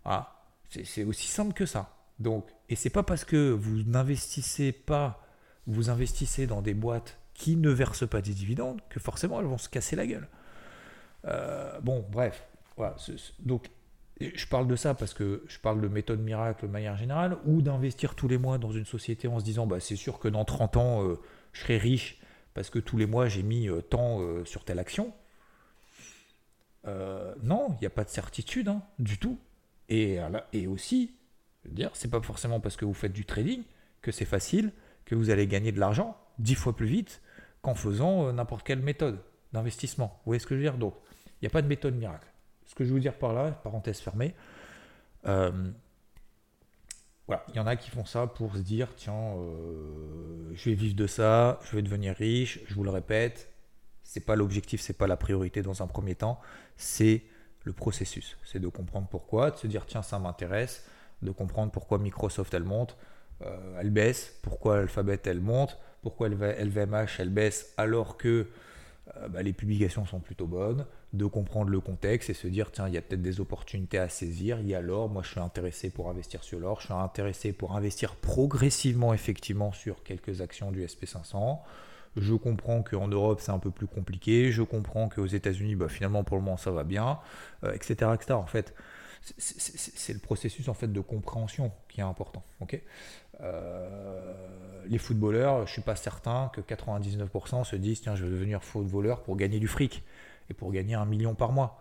Ah, 0.05 0.45
c'est 0.69 1.03
aussi 1.03 1.27
simple 1.27 1.53
que 1.53 1.65
ça. 1.65 1.93
Donc, 2.19 2.47
et 2.69 2.75
c'est 2.75 2.89
pas 2.89 3.03
parce 3.03 3.25
que 3.25 3.51
vous 3.51 3.83
n'investissez 3.83 4.71
pas, 4.71 5.23
vous 5.67 5.89
investissez 5.89 6.47
dans 6.47 6.61
des 6.61 6.73
boîtes 6.73 7.19
qui 7.33 7.55
ne 7.55 7.69
versent 7.69 8.07
pas 8.07 8.21
des 8.21 8.33
dividendes 8.33 8.81
que 8.89 8.99
forcément 8.99 9.39
elles 9.39 9.45
vont 9.45 9.57
se 9.57 9.69
casser 9.69 9.95
la 9.95 10.07
gueule. 10.07 10.27
Euh, 11.25 11.79
bon, 11.81 12.05
bref. 12.09 12.45
Voilà, 12.75 12.95
donc, 13.39 13.69
je 14.19 14.45
parle 14.47 14.67
de 14.67 14.75
ça 14.75 14.93
parce 14.93 15.13
que 15.13 15.43
je 15.47 15.59
parle 15.59 15.81
de 15.81 15.87
méthode 15.87 16.19
miracle 16.19 16.67
de 16.67 16.71
manière 16.71 16.95
générale 16.95 17.37
ou 17.45 17.61
d'investir 17.61 18.15
tous 18.15 18.27
les 18.27 18.37
mois 18.37 18.57
dans 18.57 18.71
une 18.71 18.85
société 18.85 19.27
en 19.27 19.39
se 19.39 19.43
disant 19.43 19.65
bah, 19.67 19.79
c'est 19.79 19.95
sûr 19.95 20.19
que 20.19 20.27
dans 20.27 20.45
30 20.45 20.77
ans 20.77 21.03
euh, 21.03 21.19
je 21.53 21.61
serai 21.61 21.77
riche 21.77 22.19
parce 22.53 22.69
que 22.69 22.79
tous 22.79 22.97
les 22.97 23.05
mois 23.05 23.27
j'ai 23.27 23.43
mis 23.43 23.67
euh, 23.67 23.81
tant 23.81 24.21
sur 24.45 24.63
telle 24.63 24.79
action. 24.79 25.13
non, 26.85 27.75
il 27.75 27.77
n'y 27.81 27.87
a 27.87 27.91
pas 27.91 28.03
de 28.03 28.09
certitude 28.09 28.69
hein, 28.69 28.81
du 28.99 29.17
tout. 29.17 29.39
Et, 29.89 30.19
et 30.53 30.67
aussi, 30.67 31.15
dire, 31.65 31.91
c'est 31.93 32.09
pas 32.09 32.21
forcément 32.21 32.59
parce 32.59 32.75
que 32.75 32.85
vous 32.85 32.93
faites 32.93 33.13
du 33.13 33.25
trading 33.25 33.63
que 34.01 34.11
c'est 34.11 34.25
facile, 34.25 34.71
que 35.05 35.15
vous 35.15 35.29
allez 35.29 35.47
gagner 35.47 35.71
de 35.71 35.79
l'argent 35.79 36.17
dix 36.39 36.55
fois 36.55 36.75
plus 36.75 36.87
vite 36.87 37.21
qu'en 37.61 37.75
faisant 37.75 38.31
n'importe 38.33 38.65
quelle 38.65 38.81
méthode. 38.81 39.19
D'investissement. 39.57 40.07
Vous 40.19 40.29
voyez 40.29 40.39
ce 40.39 40.45
que 40.47 40.55
je 40.55 40.59
veux 40.61 40.69
dire? 40.69 40.77
Donc, 40.77 40.93
il 41.25 41.45
n'y 41.45 41.47
a 41.47 41.51
pas 41.51 41.61
de 41.61 41.67
méthode 41.67 41.95
miracle. 41.95 42.27
Ce 42.65 42.75
que 42.75 42.85
je 42.85 42.93
veux 42.93 42.99
dire 42.99 43.17
par 43.17 43.33
là, 43.33 43.51
parenthèse 43.51 43.99
fermée, 43.99 44.33
euh, 45.25 45.51
voilà, 47.27 47.43
il 47.49 47.55
y 47.55 47.59
en 47.59 47.67
a 47.67 47.75
qui 47.75 47.89
font 47.89 48.05
ça 48.05 48.27
pour 48.27 48.55
se 48.55 48.61
dire 48.61 48.89
tiens, 48.95 49.35
euh, 49.37 50.51
je 50.53 50.69
vais 50.69 50.75
vivre 50.75 50.95
de 50.95 51.07
ça, 51.07 51.59
je 51.65 51.75
vais 51.75 51.81
devenir 51.81 52.15
riche. 52.15 52.59
Je 52.67 52.73
vous 52.75 52.83
le 52.83 52.89
répète, 52.89 53.51
c'est 54.03 54.25
pas 54.25 54.35
l'objectif, 54.35 54.79
c'est 54.79 54.97
pas 54.97 55.07
la 55.07 55.17
priorité 55.17 55.61
dans 55.61 55.83
un 55.83 55.87
premier 55.87 56.15
temps, 56.15 56.39
c'est 56.77 57.23
le 57.65 57.73
processus. 57.73 58.37
C'est 58.45 58.59
de 58.59 58.67
comprendre 58.69 59.07
pourquoi, 59.09 59.51
de 59.51 59.57
se 59.57 59.67
dire 59.67 59.85
tiens, 59.85 60.01
ça 60.01 60.19
m'intéresse, 60.19 60.85
de 61.21 61.31
comprendre 61.31 61.71
pourquoi 61.71 61.97
Microsoft 61.99 62.53
elle 62.53 62.63
monte, 62.63 62.95
euh, 63.41 63.79
elle 63.79 63.89
baisse, 63.89 64.33
pourquoi 64.41 64.79
Alphabet 64.79 65.19
elle 65.25 65.41
monte, 65.41 65.77
pourquoi 66.01 66.29
LVMH 66.29 67.19
elle 67.19 67.29
baisse 67.29 67.73
alors 67.75 68.17
que 68.17 68.47
bah, 69.29 69.41
les 69.41 69.53
publications 69.53 70.05
sont 70.05 70.19
plutôt 70.19 70.47
bonnes, 70.47 70.85
de 71.13 71.25
comprendre 71.25 71.69
le 71.69 71.79
contexte 71.79 72.29
et 72.29 72.33
se 72.33 72.47
dire 72.47 72.71
tiens, 72.71 72.87
il 72.87 72.93
y 72.93 72.97
a 72.97 73.01
peut-être 73.01 73.21
des 73.21 73.39
opportunités 73.39 73.97
à 73.97 74.09
saisir. 74.09 74.59
Il 74.59 74.67
y 74.67 74.75
a 74.75 74.81
l'or, 74.81 75.09
moi 75.09 75.23
je 75.23 75.29
suis 75.29 75.39
intéressé 75.39 75.89
pour 75.89 76.09
investir 76.09 76.43
sur 76.43 76.59
l'or, 76.59 76.81
je 76.81 76.85
suis 76.85 76.93
intéressé 76.93 77.53
pour 77.53 77.75
investir 77.75 78.15
progressivement 78.15 79.13
effectivement 79.13 79.71
sur 79.71 80.03
quelques 80.03 80.41
actions 80.41 80.71
du 80.71 80.85
SP500. 80.85 81.59
Je 82.17 82.33
comprends 82.33 82.81
qu'en 82.81 83.07
Europe 83.07 83.39
c'est 83.41 83.51
un 83.51 83.59
peu 83.59 83.71
plus 83.71 83.87
compliqué, 83.87 84.51
je 84.51 84.63
comprends 84.63 85.07
qu'aux 85.07 85.27
États-Unis 85.27 85.75
bah, 85.75 85.87
finalement 85.87 86.23
pour 86.23 86.37
le 86.37 86.43
moment 86.43 86.57
ça 86.57 86.71
va 86.71 86.83
bien, 86.83 87.19
etc., 87.73 87.95
euh, 88.01 88.13
etc. 88.13 88.33
En 88.33 88.47
fait, 88.47 88.73
c'est 89.37 90.13
le 90.13 90.19
processus 90.19 90.67
en 90.69 90.73
fait 90.73 90.91
de 90.91 91.01
compréhension 91.01 91.71
qui 91.89 91.99
est 91.99 92.03
important. 92.03 92.43
euh, 93.41 94.85
les 94.87 94.97
footballeurs, 94.97 95.57
je 95.57 95.61
ne 95.63 95.67
suis 95.67 95.81
pas 95.81 95.95
certain 95.95 96.49
que 96.53 96.61
99% 96.61 97.63
se 97.63 97.75
disent 97.75 98.01
tiens, 98.01 98.15
je 98.15 98.25
vais 98.25 98.31
devenir 98.31 98.63
footballeur 98.63 99.21
pour 99.23 99.35
gagner 99.35 99.59
du 99.59 99.67
fric 99.67 100.03
et 100.49 100.53
pour 100.53 100.71
gagner 100.71 100.95
un 100.95 101.05
million 101.05 101.35
par 101.35 101.51
mois. 101.51 101.79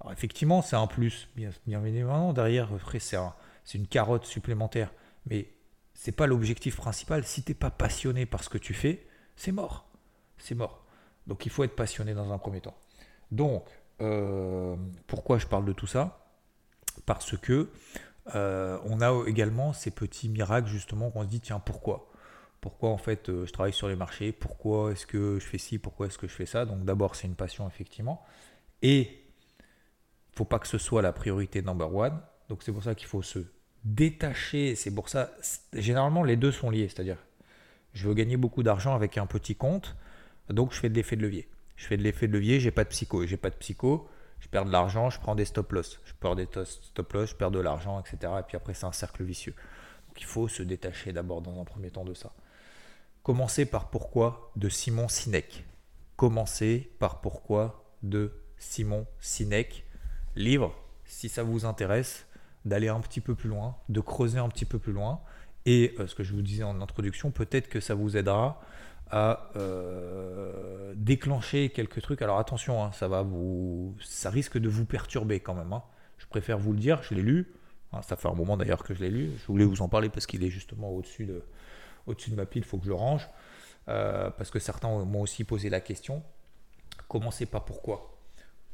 Alors 0.00 0.12
effectivement, 0.12 0.62
c'est 0.62 0.76
un 0.76 0.86
plus, 0.86 1.28
bien, 1.36 1.84
évidemment, 1.84 2.32
derrière, 2.32 2.70
c'est 2.92 3.78
une 3.78 3.86
carotte 3.86 4.24
supplémentaire, 4.24 4.92
mais 5.26 5.48
c'est 5.92 6.12
pas 6.12 6.26
l'objectif 6.26 6.76
principal. 6.76 7.24
Si 7.24 7.42
tu 7.42 7.50
n'es 7.50 7.54
pas 7.54 7.70
passionné 7.70 8.24
par 8.24 8.42
ce 8.42 8.48
que 8.48 8.58
tu 8.58 8.72
fais, 8.72 9.06
c'est 9.36 9.52
mort. 9.52 9.86
C'est 10.38 10.54
mort. 10.54 10.84
Donc 11.26 11.44
il 11.44 11.52
faut 11.52 11.64
être 11.64 11.76
passionné 11.76 12.14
dans 12.14 12.32
un 12.32 12.38
premier 12.38 12.62
temps. 12.62 12.76
Donc, 13.30 13.64
euh, 14.00 14.76
pourquoi 15.06 15.38
je 15.38 15.46
parle 15.46 15.66
de 15.66 15.72
tout 15.72 15.86
ça? 15.86 16.29
Parce 17.06 17.36
que 17.36 17.70
euh, 18.34 18.78
on 18.84 19.00
a 19.00 19.26
également 19.26 19.72
ces 19.72 19.90
petits 19.90 20.28
miracles 20.28 20.68
justement 20.68 21.10
qu'on 21.10 21.22
se 21.22 21.28
dit 21.28 21.40
tiens 21.40 21.60
pourquoi? 21.60 22.10
Pourquoi 22.60 22.90
en 22.90 22.98
fait 22.98 23.28
euh, 23.28 23.46
je 23.46 23.52
travaille 23.52 23.72
sur 23.72 23.88
les 23.88 23.96
marchés, 23.96 24.32
pourquoi 24.32 24.92
est-ce 24.92 25.06
que 25.06 25.38
je 25.40 25.46
fais 25.46 25.58
ci, 25.58 25.78
pourquoi 25.78 26.06
est-ce 26.06 26.18
que 26.18 26.28
je 26.28 26.34
fais 26.34 26.46
ça? 26.46 26.66
Donc 26.66 26.84
d'abord 26.84 27.14
c'est 27.16 27.26
une 27.26 27.34
passion 27.34 27.66
effectivement. 27.68 28.22
Et 28.82 29.24
faut 30.32 30.44
pas 30.44 30.58
que 30.58 30.68
ce 30.68 30.78
soit 30.78 31.02
la 31.02 31.12
priorité 31.12 31.62
number 31.62 31.94
one. 31.94 32.20
Donc 32.48 32.62
c'est 32.62 32.72
pour 32.72 32.82
ça 32.82 32.94
qu'il 32.94 33.08
faut 33.08 33.22
se 33.22 33.40
détacher. 33.84 34.74
C'est 34.74 34.94
pour 34.94 35.08
ça, 35.08 35.30
généralement 35.72 36.22
les 36.22 36.36
deux 36.36 36.52
sont 36.52 36.70
liés. 36.70 36.88
C'est-à-dire, 36.88 37.18
je 37.92 38.08
veux 38.08 38.14
gagner 38.14 38.36
beaucoup 38.36 38.62
d'argent 38.62 38.94
avec 38.94 39.18
un 39.18 39.26
petit 39.26 39.54
compte, 39.56 39.96
donc 40.48 40.72
je 40.72 40.80
fais 40.80 40.88
de 40.88 40.94
l'effet 40.94 41.16
de 41.16 41.22
levier. 41.22 41.48
Je 41.76 41.86
fais 41.86 41.96
de 41.96 42.02
l'effet 42.02 42.28
de 42.28 42.32
levier, 42.34 42.60
j'ai 42.60 42.70
pas 42.70 42.84
de 42.84 42.90
psycho. 42.90 43.26
J'ai 43.26 43.38
pas 43.38 43.50
de 43.50 43.54
psycho, 43.54 44.08
je 44.40 44.48
perds 44.48 44.64
de 44.64 44.72
l'argent, 44.72 45.10
je 45.10 45.20
prends 45.20 45.34
des 45.34 45.44
stop 45.44 45.72
loss. 45.72 46.00
Je 46.04 46.12
perds 46.14 46.36
des 46.36 46.48
stop 46.64 47.12
loss, 47.12 47.30
je 47.30 47.34
perds 47.34 47.50
de 47.50 47.60
l'argent, 47.60 48.00
etc. 48.00 48.32
Et 48.40 48.42
puis 48.42 48.56
après 48.56 48.74
c'est 48.74 48.86
un 48.86 48.92
cercle 48.92 49.22
vicieux. 49.22 49.54
Donc 50.08 50.20
il 50.20 50.26
faut 50.26 50.48
se 50.48 50.62
détacher 50.62 51.12
d'abord 51.12 51.40
dans 51.40 51.60
un 51.60 51.64
premier 51.64 51.90
temps 51.90 52.04
de 52.04 52.14
ça. 52.14 52.32
Commencez 53.22 53.66
par 53.66 53.90
pourquoi 53.90 54.50
de 54.56 54.68
Simon 54.68 55.08
Sinek. 55.08 55.64
Commencez 56.16 56.90
par 56.98 57.20
pourquoi 57.20 57.84
de 58.02 58.32
Simon 58.58 59.06
Sinek. 59.20 59.84
Livre, 60.36 60.74
si 61.04 61.28
ça 61.28 61.42
vous 61.42 61.64
intéresse, 61.64 62.26
d'aller 62.64 62.88
un 62.88 63.00
petit 63.00 63.20
peu 63.20 63.34
plus 63.34 63.48
loin, 63.48 63.76
de 63.88 64.00
creuser 64.00 64.38
un 64.38 64.48
petit 64.48 64.64
peu 64.64 64.78
plus 64.78 64.92
loin. 64.92 65.20
Et 65.66 65.94
euh, 65.98 66.06
ce 66.06 66.14
que 66.14 66.22
je 66.22 66.32
vous 66.32 66.42
disais 66.42 66.62
en 66.62 66.80
introduction, 66.80 67.30
peut-être 67.30 67.68
que 67.68 67.80
ça 67.80 67.94
vous 67.94 68.16
aidera 68.16 68.60
à 69.10 69.50
euh, 69.56 70.94
déclencher 70.96 71.70
quelques 71.70 72.00
trucs. 72.00 72.22
Alors 72.22 72.38
attention, 72.38 72.82
hein, 72.84 72.92
ça 72.92 73.08
va 73.08 73.22
vous, 73.22 73.96
ça 74.00 74.30
risque 74.30 74.58
de 74.58 74.68
vous 74.68 74.84
perturber 74.84 75.40
quand 75.40 75.54
même. 75.54 75.72
Hein. 75.72 75.82
Je 76.18 76.26
préfère 76.26 76.58
vous 76.58 76.72
le 76.72 76.78
dire. 76.78 77.02
Je 77.02 77.14
l'ai 77.14 77.22
lu. 77.22 77.52
Hein, 77.92 78.02
ça 78.02 78.16
fait 78.16 78.28
un 78.28 78.34
moment 78.34 78.56
d'ailleurs 78.56 78.84
que 78.84 78.94
je 78.94 79.00
l'ai 79.00 79.10
lu. 79.10 79.30
Je 79.38 79.46
voulais 79.46 79.64
vous 79.64 79.82
en 79.82 79.88
parler 79.88 80.08
parce 80.08 80.26
qu'il 80.26 80.44
est 80.44 80.50
justement 80.50 80.90
au-dessus 80.90 81.26
de, 81.26 81.42
au-dessus 82.06 82.30
de 82.30 82.36
ma 82.36 82.46
pile, 82.46 82.62
il 82.62 82.66
faut 82.66 82.78
que 82.78 82.84
je 82.84 82.90
le 82.90 82.94
range. 82.94 83.28
Euh, 83.88 84.30
parce 84.30 84.50
que 84.50 84.58
certains 84.58 85.04
m'ont 85.04 85.22
aussi 85.22 85.44
posé 85.44 85.70
la 85.70 85.80
question. 85.80 86.22
Commencez 87.08 87.46
pas 87.46 87.60
pourquoi? 87.60 88.18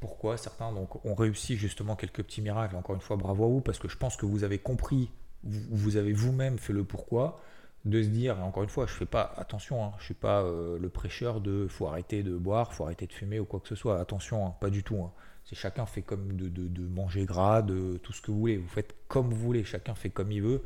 Pourquoi 0.00 0.36
certains 0.36 0.72
donc, 0.72 1.04
ont 1.06 1.14
réussi 1.14 1.56
justement 1.56 1.96
quelques 1.96 2.22
petits 2.22 2.42
miracles? 2.42 2.76
Encore 2.76 2.94
une 2.94 3.00
fois, 3.00 3.16
bravo 3.16 3.44
à 3.44 3.48
vous, 3.48 3.60
parce 3.60 3.78
que 3.78 3.88
je 3.88 3.96
pense 3.96 4.16
que 4.16 4.26
vous 4.26 4.44
avez 4.44 4.58
compris, 4.58 5.10
vous, 5.44 5.96
avez 5.96 6.12
vous-même 6.12 6.58
fait 6.58 6.72
le 6.72 6.84
pourquoi, 6.84 7.40
de 7.84 8.02
se 8.02 8.08
dire, 8.08 8.42
encore 8.42 8.64
une 8.64 8.68
fois, 8.68 8.86
je 8.86 8.92
fais 8.92 9.06
pas, 9.06 9.32
attention, 9.36 9.84
hein, 9.84 9.92
je 9.98 10.06
suis 10.06 10.14
pas 10.14 10.42
euh, 10.42 10.78
le 10.78 10.88
prêcheur 10.88 11.40
de 11.40 11.68
faut 11.68 11.86
arrêter 11.86 12.22
de 12.22 12.36
boire, 12.36 12.72
faut 12.74 12.84
arrêter 12.84 13.06
de 13.06 13.12
fumer 13.12 13.38
ou 13.38 13.44
quoi 13.44 13.60
que 13.60 13.68
ce 13.68 13.76
soit. 13.76 14.00
Attention, 14.00 14.46
hein, 14.46 14.54
pas 14.60 14.70
du 14.70 14.82
tout. 14.82 15.00
Hein. 15.02 15.12
C'est 15.44 15.54
chacun 15.54 15.86
fait 15.86 16.02
comme 16.02 16.32
de, 16.36 16.82
manger 16.88 17.24
gras, 17.24 17.62
de 17.62 17.98
tout 17.98 18.12
ce 18.12 18.20
que 18.20 18.32
vous 18.32 18.40
voulez. 18.40 18.56
Vous 18.56 18.68
faites 18.68 18.96
comme 19.06 19.30
vous 19.30 19.36
voulez, 19.36 19.62
chacun 19.62 19.94
fait 19.94 20.10
comme 20.10 20.32
il 20.32 20.42
veut, 20.42 20.62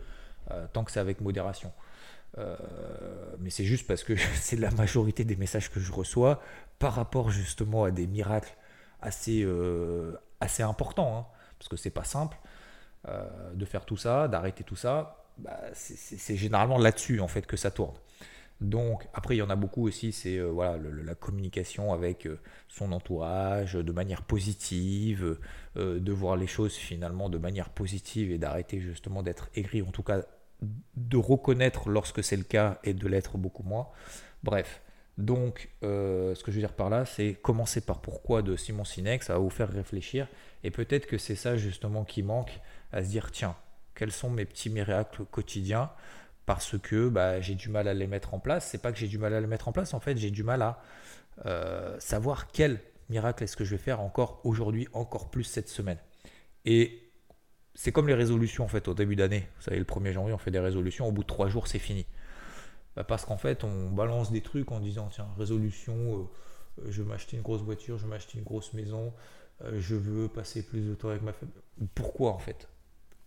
euh, 0.50 0.66
tant 0.72 0.83
que 0.83 0.90
c'est 0.90 1.00
avec 1.00 1.20
modération. 1.20 1.72
Euh, 2.38 2.56
mais 3.40 3.50
c'est 3.50 3.64
juste 3.64 3.87
parce 3.87 4.02
que 4.02 4.16
c'est 4.37 4.56
la 4.56 4.70
majorité 4.70 5.24
des 5.24 5.37
messages 5.37 5.70
que 5.70 5.80
je 5.80 5.92
reçois 5.92 6.40
par 6.78 6.94
rapport 6.94 7.30
justement 7.30 7.85
à 7.85 7.90
des 7.90 8.06
miracles 8.06 8.56
assez, 9.02 9.46
assez 10.40 10.62
importants. 10.62 11.18
Hein, 11.18 11.26
parce 11.59 11.68
que 11.68 11.76
c'est 11.76 11.90
pas 11.90 12.04
simple 12.04 12.38
euh, 13.09 13.53
de 13.55 13.65
faire 13.65 13.85
tout 13.85 13.97
ça, 13.97 14.29
d'arrêter 14.29 14.65
tout 14.65 14.77
ça. 14.77 15.25
Bah, 15.39 15.59
c'est 15.73 16.37
généralement 16.37 16.77
là-dessus 16.77 17.21
en 17.21 17.29
fait 17.29 17.47
que 17.47 17.57
ça 17.57 17.71
tourne. 17.71 17.97
Donc 18.61 19.09
après 19.15 19.37
il 19.37 19.39
y 19.39 19.43
en 19.43 19.49
a 19.49 19.57
beaucoup 19.57 19.87
aussi, 19.87 20.13
c'est 20.13 20.39
voilà 20.39 20.77
la 20.77 21.15
communication 21.15 21.95
avec 21.95 22.29
son 22.69 22.93
entourage 22.93 23.73
de 23.73 23.93
manière 23.93 24.21
positive, 24.21 25.39
de 25.77 26.13
voir 26.13 26.37
les 26.37 26.47
choses 26.47 26.75
finalement 26.75 27.31
de 27.31 27.39
manière 27.39 27.71
positive 27.71 28.31
et 28.31 28.37
d'arrêter 28.37 28.81
justement 28.81 29.23
d'être 29.23 29.49
aigri, 29.55 29.81
en 29.81 29.91
tout 29.91 30.03
cas 30.03 30.25
de 30.97 31.17
reconnaître 31.17 31.89
lorsque 31.89 32.23
c'est 32.23 32.37
le 32.37 32.45
cas 32.45 32.79
et 32.85 32.95
de 32.95 33.09
l'être 33.09 33.39
beaucoup 33.39 33.63
moins. 33.63 33.89
Bref, 34.43 34.83
donc 35.19 35.71
euh, 35.83 36.35
ce 36.35 36.43
que 36.43 36.51
je 36.51 36.57
veux 36.57 36.63
dire 36.63 36.73
par 36.73 36.91
là, 36.91 37.05
c'est 37.05 37.35
commencer 37.35 37.81
par 37.81 38.01
pourquoi 38.01 38.43
de 38.43 38.57
Simon 38.57 38.85
Sinek, 38.85 39.23
ça 39.23 39.35
va 39.35 39.39
vous 39.39 39.51
faire 39.51 39.71
réfléchir 39.71 40.29
et 40.65 40.71
peut-être 40.71 41.07
que 41.07 41.19
c'est 41.19 41.35
ça 41.35 41.57
justement 41.57 42.05
qui 42.05 42.23
manque 42.23 42.61
à 42.92 43.03
se 43.03 43.09
dire 43.09 43.31
tiens, 43.31 43.57
quels 43.94 44.12
sont 44.12 44.31
mes 44.31 44.44
petits 44.44 44.70
miracles 44.70 45.24
quotidiens 45.31 45.90
parce 46.46 46.76
que 46.79 47.09
bah, 47.09 47.40
j'ai 47.40 47.55
du 47.55 47.68
mal 47.68 47.87
à 47.87 47.94
les 47.94 48.09
mettre 48.09 48.35
en 48.35 48.40
place. 48.40 48.66
C'est 48.66 48.83
pas 48.83 48.90
que 48.90 48.98
j'ai 48.98 49.07
du 49.07 49.18
mal 49.18 49.35
à 49.35 49.40
les 49.40 49.46
mettre 49.46 49.68
en 49.68 49.72
place, 49.72 49.94
en 49.94 50.00
fait, 50.00 50.16
j'ai 50.16 50.33
du 50.33 50.42
mal 50.42 50.62
à 50.62 50.83
euh, 51.46 51.96
savoir 52.00 52.48
quel 52.48 52.81
miracle 53.09 53.44
est-ce 53.44 53.57
que 53.57 53.64
je 53.64 53.70
vais 53.70 53.83
faire 53.83 54.00
encore 54.00 54.40
aujourd'hui, 54.44 54.88
encore 54.92 55.31
plus 55.31 55.44
cette 55.44 55.68
semaine. 55.68 55.98
Et 56.64 57.11
c'est 57.74 57.92
comme 57.92 58.09
les 58.09 58.14
résolutions 58.14 58.64
en 58.64 58.68
fait 58.68 58.88
au 58.88 58.94
début 58.94 59.16
d'année. 59.16 59.48
Vous 59.57 59.62
savez, 59.62 59.79
le 59.79 59.85
1er 59.85 60.12
janvier, 60.12 60.35
on 60.35 60.38
fait 60.38 60.50
des 60.50 60.59
résolutions, 60.59 61.07
au 61.07 61.12
bout 61.12 61.22
de 61.22 61.29
trois 61.29 61.48
jours, 61.48 61.68
c'est 61.68 61.79
fini. 61.79 62.05
Bah, 62.96 63.05
parce 63.05 63.24
qu'en 63.24 63.37
fait, 63.37 63.62
on 63.62 63.90
balance 63.90 64.33
des 64.33 64.40
trucs 64.40 64.72
en 64.72 64.81
disant 64.81 65.09
tiens, 65.12 65.29
résolution, 65.38 66.29
euh, 66.83 66.90
je 66.90 67.03
veux 67.03 67.09
m'acheter 67.09 67.37
une 67.37 67.42
grosse 67.42 67.62
voiture, 67.62 67.96
je 67.96 68.05
veux 68.05 68.11
m'acheter 68.11 68.38
une 68.38 68.44
grosse 68.44 68.72
maison, 68.72 69.12
euh, 69.62 69.79
je 69.79 69.94
veux 69.94 70.29
passer 70.29 70.66
plus 70.66 70.81
de 70.81 70.94
temps 70.94 71.11
avec 71.11 71.22
ma 71.22 71.33
famille. 71.33 71.55
Pourquoi 71.94 72.33
en 72.33 72.38
fait? 72.38 72.68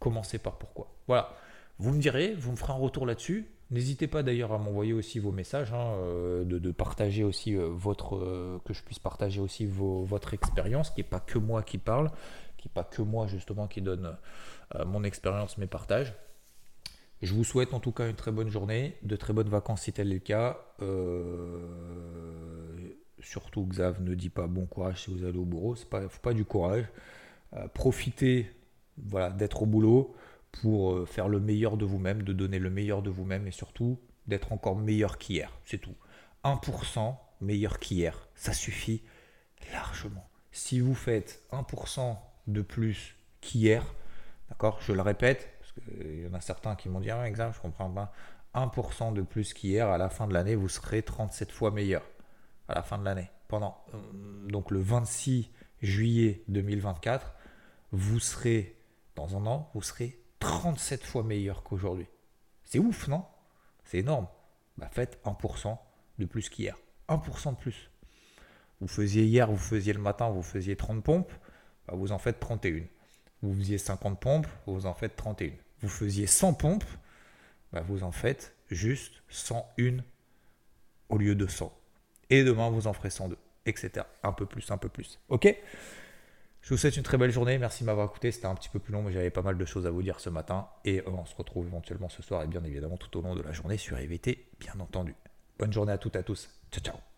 Commencez 0.03 0.37
par 0.37 0.57
pourquoi. 0.57 0.91
Voilà. 1.07 1.33
Vous 1.79 1.91
me 1.91 1.99
direz, 1.99 2.33
vous 2.35 2.51
me 2.51 2.55
ferez 2.55 2.73
un 2.73 2.77
retour 2.77 3.05
là-dessus. 3.05 3.47
N'hésitez 3.71 4.07
pas 4.07 4.21
d'ailleurs 4.21 4.51
à 4.51 4.57
m'envoyer 4.57 4.93
aussi 4.93 5.17
vos 5.17 5.31
messages, 5.31 5.73
hein, 5.73 5.93
euh, 5.95 6.43
de, 6.43 6.71
partager 6.71 7.23
aussi 7.23 7.55
votre, 7.55 8.59
que 8.65 8.73
je 8.73 8.83
puisse 8.83 8.99
partager 8.99 9.39
aussi 9.39 9.65
votre 9.65 10.33
expérience, 10.33 10.91
qui 10.91 10.99
n'est 10.99 11.07
pas 11.07 11.19
que 11.19 11.39
moi 11.39 11.63
qui 11.63 11.79
parle 11.79 12.11
qui 12.63 12.69
pas 12.69 12.85
que 12.85 13.01
moi 13.01 13.27
justement 13.27 13.67
qui 13.67 13.81
donne 13.81 14.15
euh, 14.75 14.85
mon 14.85 15.03
expérience, 15.03 15.57
mes 15.57 15.67
partages. 15.67 16.13
Je 17.21 17.33
vous 17.33 17.43
souhaite 17.43 17.73
en 17.73 17.81
tout 17.81 17.91
cas 17.91 18.09
une 18.09 18.15
très 18.15 18.31
bonne 18.31 18.49
journée, 18.49 18.95
de 19.03 19.17
très 19.17 19.33
bonnes 19.33 19.49
vacances 19.49 19.81
si 19.81 19.91
tel 19.91 20.11
est 20.11 20.13
le 20.13 20.19
cas. 20.19 20.57
Euh, 20.81 21.59
surtout 23.19 23.65
Xav 23.65 24.01
ne 24.01 24.15
dit 24.15 24.29
pas 24.29 24.47
bon 24.47 24.65
courage 24.65 25.03
si 25.03 25.13
vous 25.13 25.25
allez 25.25 25.37
au 25.37 25.45
boulot, 25.45 25.75
c'est 25.75 25.89
pas, 25.89 26.07
faut 26.07 26.21
pas 26.21 26.33
du 26.33 26.45
courage. 26.45 26.85
Euh, 27.53 27.67
profitez 27.67 28.49
voilà, 28.97 29.29
d'être 29.29 29.63
au 29.63 29.65
boulot 29.65 30.15
pour 30.61 31.07
faire 31.07 31.27
le 31.27 31.39
meilleur 31.39 31.77
de 31.77 31.85
vous-même, 31.85 32.21
de 32.21 32.33
donner 32.33 32.59
le 32.59 32.69
meilleur 32.69 33.01
de 33.01 33.09
vous-même 33.09 33.47
et 33.47 33.51
surtout 33.51 33.99
d'être 34.27 34.51
encore 34.51 34.75
meilleur 34.75 35.17
qu'hier. 35.17 35.51
C'est 35.65 35.79
tout. 35.79 35.95
1% 36.43 37.15
meilleur 37.41 37.79
qu'hier, 37.79 38.27
ça 38.35 38.53
suffit 38.53 39.01
largement. 39.71 40.27
Si 40.51 40.79
vous 40.79 40.93
faites 40.93 41.43
1% 41.51 42.17
de 42.47 42.61
plus 42.61 43.15
qu'hier. 43.41 43.83
D'accord 44.49 44.79
Je 44.81 44.93
le 44.93 45.01
répète, 45.01 45.49
parce 45.59 45.71
qu'il 45.71 46.21
y 46.21 46.27
en 46.27 46.33
a 46.33 46.41
certains 46.41 46.75
qui 46.75 46.89
m'ont 46.89 46.99
dit 46.99 47.09
ah, 47.11 47.27
exemple, 47.27 47.55
je 47.55 47.61
comprends 47.61 47.89
pas. 47.89 48.11
1% 48.55 49.13
de 49.13 49.21
plus 49.21 49.53
qu'hier, 49.53 49.89
à 49.89 49.97
la 49.97 50.09
fin 50.09 50.27
de 50.27 50.33
l'année, 50.33 50.55
vous 50.55 50.69
serez 50.69 51.01
37 51.01 51.51
fois 51.51 51.71
meilleur. 51.71 52.03
À 52.67 52.75
la 52.75 52.83
fin 52.83 52.97
de 52.97 53.03
l'année. 53.03 53.29
pendant 53.47 53.83
euh, 53.93 53.97
donc 54.47 54.71
le 54.71 54.79
26 54.79 55.49
juillet 55.81 56.43
2024, 56.47 57.33
vous 57.91 58.19
serez, 58.19 58.77
dans 59.15 59.37
un 59.37 59.45
an, 59.45 59.69
vous 59.73 59.81
serez 59.81 60.19
37 60.39 61.03
fois 61.03 61.23
meilleur 61.23 61.63
qu'aujourd'hui. 61.63 62.07
C'est 62.63 62.79
ouf, 62.79 63.07
non? 63.07 63.25
C'est 63.85 63.99
énorme. 63.99 64.27
Bah, 64.77 64.89
faites 64.91 65.19
1% 65.25 65.77
de 66.19 66.25
plus 66.25 66.49
qu'hier. 66.49 66.77
1% 67.09 67.51
de 67.51 67.57
plus. 67.57 67.89
Vous 68.81 68.87
faisiez 68.87 69.23
hier, 69.23 69.49
vous 69.49 69.57
faisiez 69.57 69.93
le 69.93 69.99
matin, 69.99 70.29
vous 70.29 70.43
faisiez 70.43 70.75
30 70.75 71.03
pompes, 71.03 71.31
bah, 71.87 71.93
vous 71.95 72.11
en 72.11 72.17
faites 72.17 72.39
31. 72.39 72.83
Vous 73.41 73.53
faisiez 73.53 73.77
50 73.77 74.19
pompes, 74.19 74.47
vous 74.65 74.85
en 74.85 74.93
faites 74.93 75.15
31. 75.15 75.51
Vous 75.81 75.89
faisiez 75.89 76.27
100 76.27 76.53
pompes, 76.55 76.85
bah, 77.71 77.81
vous 77.81 78.03
en 78.03 78.11
faites 78.11 78.55
juste 78.69 79.21
101 79.29 79.97
au 81.09 81.17
lieu 81.17 81.35
de 81.35 81.47
100. 81.47 81.71
Et 82.29 82.43
demain, 82.43 82.69
vous 82.69 82.87
en 82.87 82.93
ferez 82.93 83.09
102, 83.09 83.37
etc. 83.65 84.05
Un 84.23 84.33
peu 84.33 84.45
plus, 84.45 84.71
un 84.71 84.77
peu 84.77 84.89
plus. 84.89 85.19
Ok? 85.29 85.55
Je 86.63 86.69
vous 86.69 86.77
souhaite 86.77 86.95
une 86.95 87.03
très 87.03 87.17
belle 87.17 87.31
journée. 87.31 87.57
Merci 87.57 87.83
de 87.83 87.87
m'avoir 87.87 88.07
écouté. 88.07 88.31
C'était 88.31 88.45
un 88.45 88.55
petit 88.55 88.69
peu 88.69 88.79
plus 88.79 88.93
long, 88.93 89.03
mais 89.03 89.11
j'avais 89.11 89.29
pas 89.29 89.41
mal 89.41 89.57
de 89.57 89.65
choses 89.65 89.85
à 89.85 89.91
vous 89.91 90.01
dire 90.01 90.21
ce 90.21 90.29
matin. 90.29 90.69
Et 90.85 91.01
euh, 91.01 91.09
on 91.09 91.25
se 91.25 91.35
retrouve 91.35 91.67
éventuellement 91.67 92.07
ce 92.07 92.23
soir 92.23 92.41
et 92.41 92.47
bien 92.47 92.63
évidemment 92.63 92.95
tout 92.95 93.15
au 93.17 93.21
long 93.21 93.35
de 93.35 93.41
la 93.41 93.51
journée 93.51 93.77
sur 93.77 93.97
EVT, 93.97 94.47
bien 94.61 94.79
entendu. 94.79 95.13
Bonne 95.59 95.73
journée 95.73 95.91
à 95.91 95.97
toutes 95.97 96.15
et 96.15 96.19
à 96.19 96.23
tous. 96.23 96.49
Ciao, 96.71 96.81
ciao. 96.81 97.12